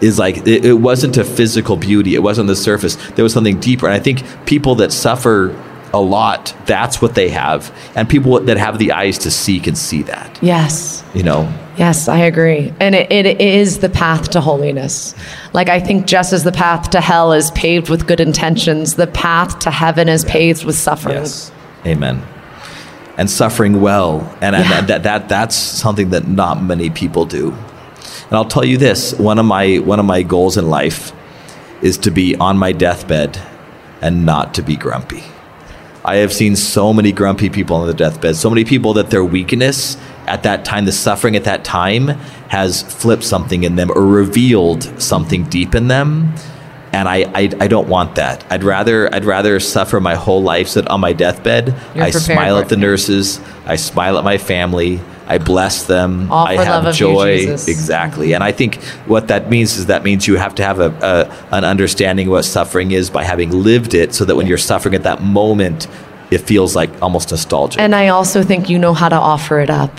[0.00, 2.16] is like it, it wasn't a physical beauty.
[2.16, 2.96] It wasn't the surface.
[3.12, 3.86] There was something deeper.
[3.86, 5.54] And I think people that suffer
[5.94, 7.72] a lot, that's what they have.
[7.94, 10.40] And people that have the eyes to see can see that.
[10.42, 11.04] Yes.
[11.14, 12.72] You know, Yes, I agree.
[12.80, 15.14] And it, it is the path to holiness.
[15.52, 19.06] Like, I think just as the path to hell is paved with good intentions, the
[19.06, 21.16] path to heaven is paved with suffering.
[21.16, 21.52] Yes.
[21.84, 22.22] Amen.
[23.18, 24.20] And suffering well.
[24.40, 24.80] And, and Yeah.
[24.82, 27.50] that, that that's something that not many people do.
[27.52, 31.12] And I'll tell you this, one of my one of my goals in life
[31.82, 33.38] is to be on my deathbed
[34.02, 35.22] and not to be grumpy.
[36.04, 39.24] I have seen so many grumpy people on the deathbed, so many people that their
[39.24, 39.96] weakness
[40.26, 42.08] at that time, the suffering at that time,
[42.48, 46.34] has flipped something in them or revealed something deep in them.
[46.92, 48.44] And I, I, I don't want that.
[48.50, 52.10] I'd rather I'd rather suffer my whole life so that on my deathbed You're I
[52.10, 56.30] smile at the nurses, I smile at my family, I bless them.
[56.30, 57.38] All I have you, joy.
[57.38, 57.68] Jesus.
[57.68, 58.32] exactly.
[58.32, 61.54] And I think what that means is that means you have to have a, a
[61.54, 64.94] an understanding of what suffering is by having lived it, so that when you're suffering
[64.94, 65.88] at that moment,
[66.30, 67.80] it feels like almost nostalgic.
[67.80, 69.90] And I also think you know how to offer it up.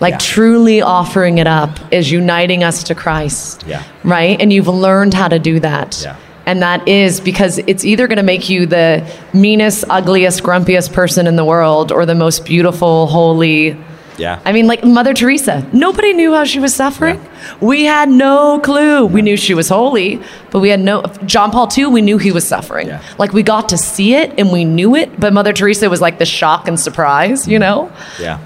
[0.00, 0.18] Like Yeah.
[0.18, 3.64] truly offering it up is uniting us to Christ.
[3.66, 3.82] Yeah.
[4.02, 4.40] Right?
[4.40, 6.00] And you've learned how to do that.
[6.02, 6.16] Yeah.
[6.46, 11.26] And that is because it's either going to make you the meanest, ugliest, grumpiest person
[11.26, 13.76] in the world or the most beautiful, holy.
[14.16, 14.40] yeah.
[14.44, 17.16] I mean, like Mother Teresa, nobody knew how she was suffering.
[17.16, 17.54] Yeah.
[17.60, 19.04] We had no clue.
[19.06, 20.20] We knew she was holy,
[20.50, 21.02] but we had no.
[21.26, 22.88] John Paul II, we knew he was suffering.
[22.88, 23.00] Yeah.
[23.18, 26.18] Like we got to see it and we knew it, but Mother Teresa was like
[26.18, 27.92] the shock and surprise, you know?
[28.18, 28.38] yeah.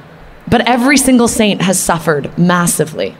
[0.48, 3.16] But every single saint has suffered massively.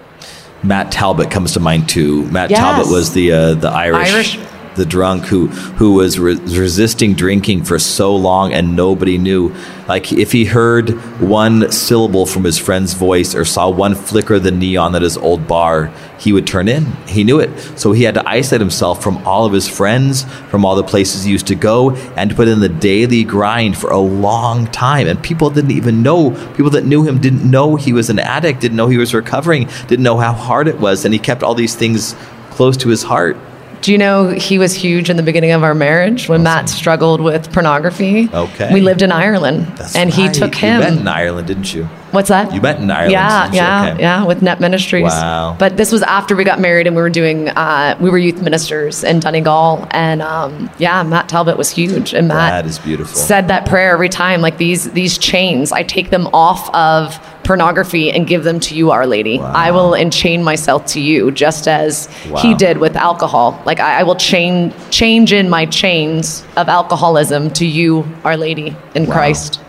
[0.63, 2.25] Matt Talbot comes to mind too.
[2.31, 2.61] Matt Yes.
[2.61, 4.39] Talbot was the uh, the Irish, Irish.
[4.77, 9.55] the drunk who who was re- resisting drinking for so long and nobody knew.
[9.89, 14.43] Like if he heard one syllable from his friend's voice or saw one flicker of
[14.43, 15.93] the neon at his old bar,
[16.25, 16.87] he would turn in.
[17.07, 17.51] He knew it.
[17.79, 21.25] So he had to isolate himself from all of his friends, from all the places
[21.25, 25.07] he used to go, and put in the daily grind for a long time.
[25.07, 26.31] And people didn't even know.
[26.57, 29.69] People that knew him didn't know he was an addict, didn't know he was recovering,
[29.87, 32.17] didn't know how hard it was, and he kept all these things
[32.51, 33.37] close to his heart.
[33.83, 37.21] Do you know he was huge in the beginning of our marriage when Matt struggled
[37.21, 38.31] with pornography?
[38.33, 38.73] Okay.
[38.73, 40.35] We lived in Ireland That's and he right.
[40.35, 40.81] took You him.
[40.81, 41.87] met in Ireland, didn't you?
[42.15, 42.55] What's that?
[42.55, 43.13] You met in Ireland.
[43.13, 44.01] Yeah, yeah, Okay.
[44.01, 45.05] yeah, with Net Ministries.
[45.05, 45.57] Wow.
[45.59, 48.41] But this was after we got married and we were doing, uh, we were youth
[48.41, 49.87] ministers in Donegal.
[49.91, 52.15] And um, yeah, Matt Talbot was huge.
[52.15, 53.15] And Matt That is beautiful.
[53.17, 58.11] said that prayer every time like these, these chains, I take them off of pornography
[58.11, 59.39] and give them to you, Our Lady.
[59.39, 62.07] I will enchain myself to you just as
[62.41, 63.61] he did with alcohol.
[63.67, 68.75] Like I, I will chain, change in my chains of alcoholism to you, Our Lady,
[68.95, 69.61] in Christ.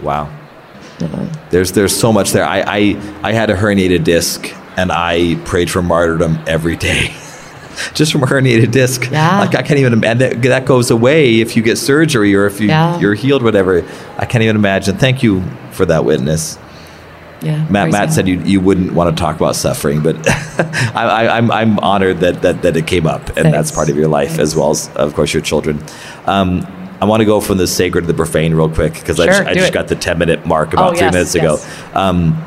[0.00, 0.28] Wow.
[1.50, 2.44] There's there's so much there.
[2.44, 2.78] I, I
[3.22, 7.14] I had a herniated disc and I prayed for martyrdom every day.
[7.94, 9.08] Just from a herniated disc.
[9.10, 9.38] Yeah.
[9.38, 12.60] Like I can't even and that, that goes away if you get surgery or if
[12.60, 12.98] you Yeah.
[12.98, 13.84] you're healed whatever.
[14.16, 14.96] I can't even imagine.
[14.98, 16.58] Thank you for that witness.
[17.40, 17.64] Yeah.
[17.70, 21.52] Matt, Matt said you, you wouldn't want to talk about suffering, but I, I, I'm,
[21.52, 24.56] I'm honored that, that, that it came up, and that's part of your life as
[24.56, 25.80] well as, of course, your children.
[26.26, 26.66] Um,
[27.00, 29.42] I want to go from the sacred to the profane real quick because I, just,
[29.42, 31.64] I just got the 10 minute mark about Oh, three yes, minutes yes.
[31.64, 31.98] ago.
[31.98, 32.44] Um,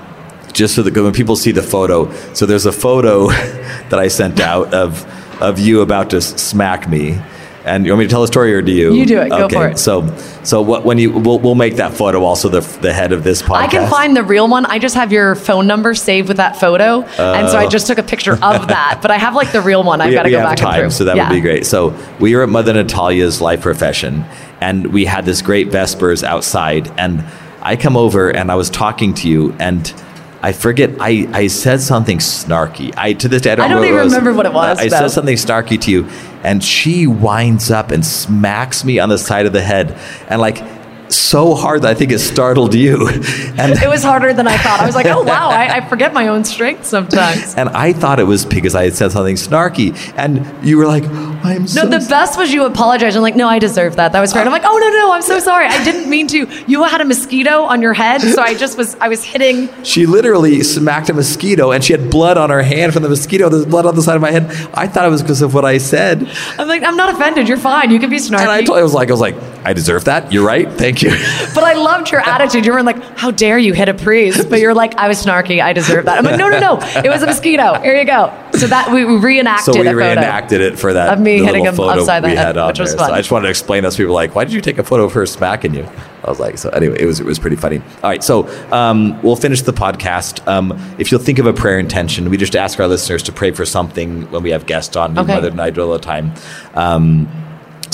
[0.51, 3.27] just so that when people see the photo, so there's a photo
[3.89, 5.05] that I sent out of,
[5.41, 7.21] of you about to smack me.
[7.63, 8.93] And you want me to tell the story, or do you?
[8.93, 9.29] You do it.
[9.29, 9.77] Go for it.
[9.77, 10.83] So, so what?
[10.83, 13.55] When you we'll, we'll make that photo also the the head of this podcast.
[13.57, 14.65] I can find the real one.
[14.65, 17.99] I just have your phone number saved with that photo, and so I just took
[17.99, 18.65] a picture of uh.
[18.65, 18.99] that.
[19.01, 20.01] But I have like the real one.
[20.01, 20.89] I've got to go have back time, and through.
[20.91, 21.29] so that Yeah.
[21.29, 21.65] would be great.
[21.65, 24.25] So we were at Mother Natalia's life profession,
[24.59, 27.23] and we had this great Vespers outside, and
[27.61, 29.93] I come over and I was talking to you, and
[30.41, 32.91] I forget I, I said something snarky.
[32.97, 34.53] I to this day I don't, I don't remember even what it remember what it
[34.53, 34.97] was, I though.
[34.97, 36.09] said something snarky to you,
[36.43, 40.80] and she winds up and smacks me on the side of the head, and like
[41.11, 43.07] so hard that I think it startled you,
[43.57, 44.79] and It was harder than I thought.
[44.79, 47.55] I was like, oh wow, I, I forget my own strength sometimes.
[47.55, 51.03] and I thought it was because I had said something snarky, and you were like,
[51.05, 53.15] "I'm No, so No, the best was you apologized.
[53.15, 54.11] I'm like, no, I deserve that.
[54.13, 54.41] That was fair.
[54.41, 55.65] And I'm like, oh no, no, I'm so sorry.
[55.67, 56.47] I didn't mean to.
[56.67, 59.69] You had a mosquito on your head, so I just was, I was hitting.
[59.83, 63.49] She literally smacked a mosquito and she had blood on her hand from the mosquito.
[63.49, 64.45] There's blood on the side of my head.
[64.73, 66.29] I thought it was because of what I said.
[66.57, 67.47] I'm like, I'm not offended.
[67.47, 67.91] You're fine.
[67.91, 68.41] You can be snarky.
[68.41, 70.31] And I told I was like, I was like, I deserve that.
[70.31, 70.71] You're right.
[70.71, 71.11] Thank you.
[71.53, 72.65] But I loved your attitude.
[72.65, 75.61] You were like, "How dare you hit a priest?" But you're like, "I was snarky.
[75.61, 76.79] I deserve that." I'm like, "No, no, no.
[77.03, 77.79] It was a mosquito.
[77.81, 80.05] Here you go." So that we we reenacted so we a photo.
[80.05, 82.57] reenacted it for that Of me hitting little him photo upside the we head, had
[82.57, 83.07] on which was there.
[83.07, 83.13] So.
[83.13, 83.85] I just wanted to explain.
[83.85, 85.87] Us people were like, why did you take a photo of her smacking you?
[86.23, 87.79] I was like, so anyway, it was it was pretty funny.
[87.79, 90.45] All right, so um, we'll finish the podcast.
[90.47, 93.51] Um, if you'll think of a prayer intention, we just ask our listeners to pray
[93.51, 95.17] for something when we have guests on.
[95.17, 95.33] Okay.
[95.33, 96.33] Mother and I do all the time.
[96.75, 97.27] Um,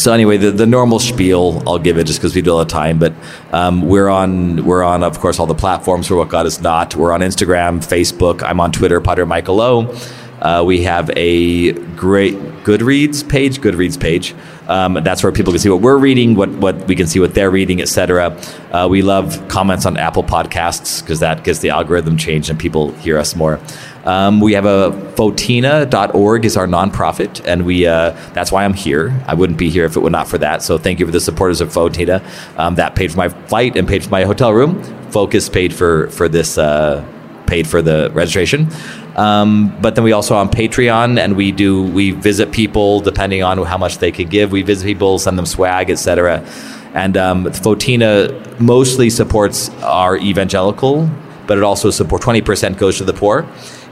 [0.07, 2.63] so anyway, the, the normal spiel I'll give it just because we do all the
[2.63, 2.97] time.
[2.97, 3.13] But
[3.51, 6.95] um, we're on we're on of course all the platforms for what God is not.
[6.95, 8.41] We're on Instagram, Facebook.
[8.41, 9.99] I'm on Twitter, Potter Michael O.
[10.41, 14.33] Uh, we have a great Goodreads page, Goodreads page.
[14.69, 17.33] Um, that's where people can see what we're reading, what what we can see what
[17.33, 18.29] they're reading, etc.
[18.71, 22.93] Uh, we love comments on Apple Podcasts because that gets the algorithm changed and people
[22.93, 23.59] hear us more.
[24.07, 29.13] Um, we have a fotina.org is our nonprofit, and we uh, that's why I'm here.
[29.27, 30.63] I wouldn't be here if it were not for that.
[30.63, 32.23] So thank you for the supporters of Fotina.
[32.57, 34.81] Um, that paid for my flight and paid for my hotel room.
[35.11, 37.05] Focus paid for for this uh,
[37.47, 38.69] paid for the registration.
[39.17, 43.61] Um, but then we also on Patreon, and we do we visit people depending on
[43.65, 44.53] how much they could give.
[44.53, 46.45] We visit people, send them swag, etc.
[46.93, 51.09] And um, Fotina mostly supports our evangelical
[51.47, 53.47] but it also support 20% goes to the poor,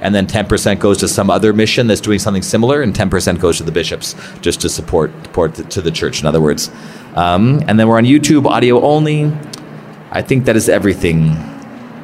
[0.05, 3.57] and then 10% goes to some other mission that's doing something similar, and 10% goes
[3.57, 6.21] to the bishops just to support support the, to the church.
[6.21, 6.69] In other words,
[7.15, 9.31] um, and then we're on YouTube, audio only.
[10.11, 11.35] I think that is everything.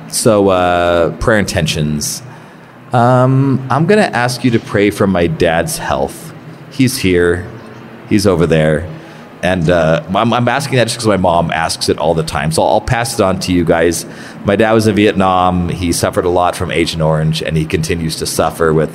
[0.09, 2.23] So uh, prayer intentions.
[2.91, 6.33] Um, I'm gonna ask you to pray for my dad's health.
[6.71, 7.47] He's here.
[8.09, 8.89] He's over there.
[9.43, 12.51] And uh, I'm, I'm, asking that just because my mom asks it all the time.
[12.51, 14.05] So I'll pass it on to you guys.
[14.45, 15.69] My dad was in Vietnam.
[15.69, 18.91] He suffered a lot from Agent Orange, and he continues to suffer with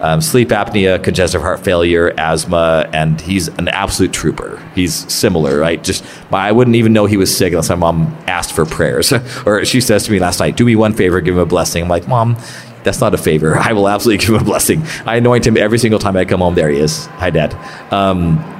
[0.00, 4.62] um, sleep apnea, congestive heart failure, asthma, and he's an absolute trooper.
[4.74, 5.82] He's similar, right?
[5.82, 9.12] Just I wouldn't even know he was sick unless my mom asked for prayers.
[9.46, 11.82] or she says to me last night, "Do me one favor, give him a blessing."
[11.82, 12.36] I'm like, "Mom,
[12.84, 13.56] that's not a favor.
[13.58, 14.82] I will absolutely give him a blessing.
[15.06, 16.54] I anoint him every single time I come home.
[16.54, 17.06] There he is.
[17.06, 17.54] Hi, Dad."
[17.92, 18.55] Um,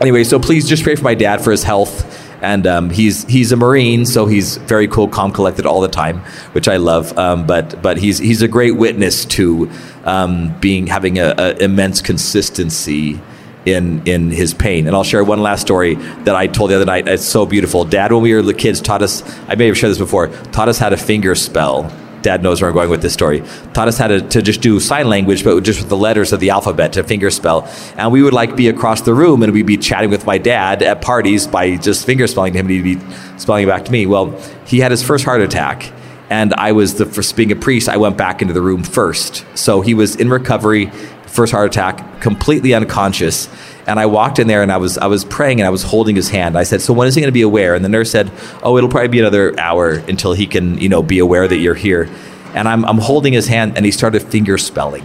[0.00, 2.28] anyway, so please just pray for my dad for his health.
[2.42, 6.20] And um, he's he's a Marine, so he's very cool, calm, collected all the time,
[6.52, 7.16] which I love.
[7.18, 9.70] Um, but but he's he's a great witness to
[10.04, 13.20] um, being having a, a, immense consistency
[13.66, 14.86] in in his pain.
[14.86, 17.06] And I'll share one last story that I told the other night.
[17.08, 17.84] It's so beautiful.
[17.84, 19.22] Dad, when we were kids, taught us.
[19.46, 20.28] I may have shared this before.
[20.28, 21.92] Taught us how to finger spell
[22.22, 23.42] dad knows where I'm going with this story,
[23.72, 26.40] taught us how to, to just do sign language, but just with the letters of
[26.40, 27.66] the alphabet to fingerspell.
[27.96, 30.82] And we would like be across the room and we'd be chatting with my dad
[30.82, 34.06] at parties by just fingerspelling to him and he'd be spelling it back to me.
[34.06, 35.92] Well, he had his first heart attack.
[36.30, 39.44] And I was the first, being a priest, I went back into the room first.
[39.56, 40.86] So he was in recovery,
[41.26, 43.48] first heart attack, completely unconscious.
[43.90, 46.14] And I walked in there and I was I was praying and I was holding
[46.14, 46.56] his hand.
[46.56, 48.30] I said, "So when is he going to be aware?" And the nurse said,
[48.62, 51.74] "Oh, it'll probably be another hour until he can, you know, be aware that you're
[51.74, 52.08] here."
[52.54, 55.04] And I'm I'm holding his hand and he started finger spelling.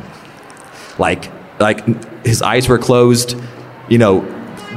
[0.99, 1.83] Like like
[2.25, 3.36] his eyes were closed,
[3.89, 4.21] you know,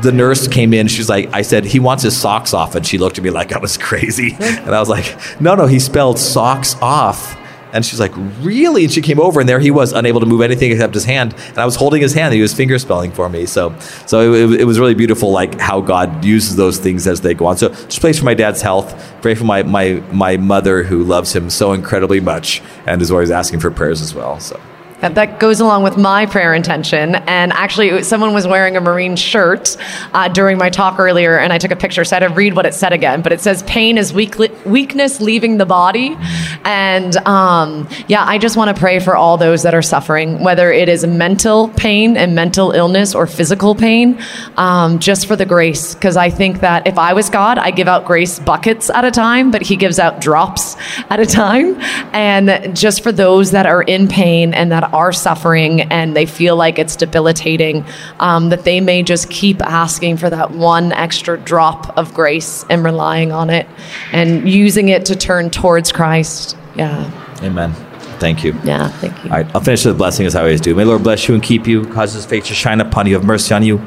[0.02, 0.88] the nurse came in.
[0.88, 2.74] She's like, I said, he wants his socks off.
[2.74, 4.36] And she looked at me like I was crazy.
[4.38, 7.36] And I was like, no, no, he spelled socks off.
[7.72, 8.84] And she's like, really?
[8.84, 11.34] And she came over, and there he was, unable to move anything except his hand.
[11.48, 12.26] And I was holding his hand.
[12.26, 13.46] And he was finger spelling for me.
[13.46, 17.34] So, so it, it, was really beautiful, like how God uses those things as they
[17.34, 17.56] go on.
[17.56, 18.94] So, just pray for my dad's health.
[19.22, 23.30] Pray for my my my mother who loves him so incredibly much and is always
[23.30, 24.40] asking for prayers as well.
[24.40, 24.60] So.
[25.01, 27.14] That goes along with my prayer intention.
[27.14, 29.76] And actually, someone was wearing a Marine shirt
[30.12, 32.55] uh, during my talk earlier, and I took a picture, so I had to read
[32.55, 33.22] what it said again.
[33.22, 36.16] But it says, Pain is weak- weakness leaving the body.
[36.64, 40.72] And um, yeah, I just want to pray for all those that are suffering, whether
[40.72, 44.20] it is mental pain and mental illness or physical pain,
[44.57, 45.94] um, just for the grace.
[45.94, 49.12] Because I think that if I was God, I give out grace buckets at a
[49.12, 50.76] time, but He gives out drops
[51.09, 51.80] at a time.
[52.12, 56.57] And just for those that are in pain and that are suffering and they feel
[56.57, 57.84] like it's debilitating,
[58.20, 62.84] um, that they may just keep asking for that one extra drop of grace and
[62.84, 63.66] relying on it
[64.12, 66.57] and using it to turn towards Christ.
[66.76, 67.11] Yeah.
[67.43, 67.72] Amen.
[68.18, 68.53] Thank you.
[68.64, 69.30] Yeah, thank you.
[69.30, 70.74] All right, I'll finish with a blessing as I always do.
[70.74, 73.14] May the Lord bless you and keep you, cause his face to shine upon you,
[73.14, 73.80] have mercy on you.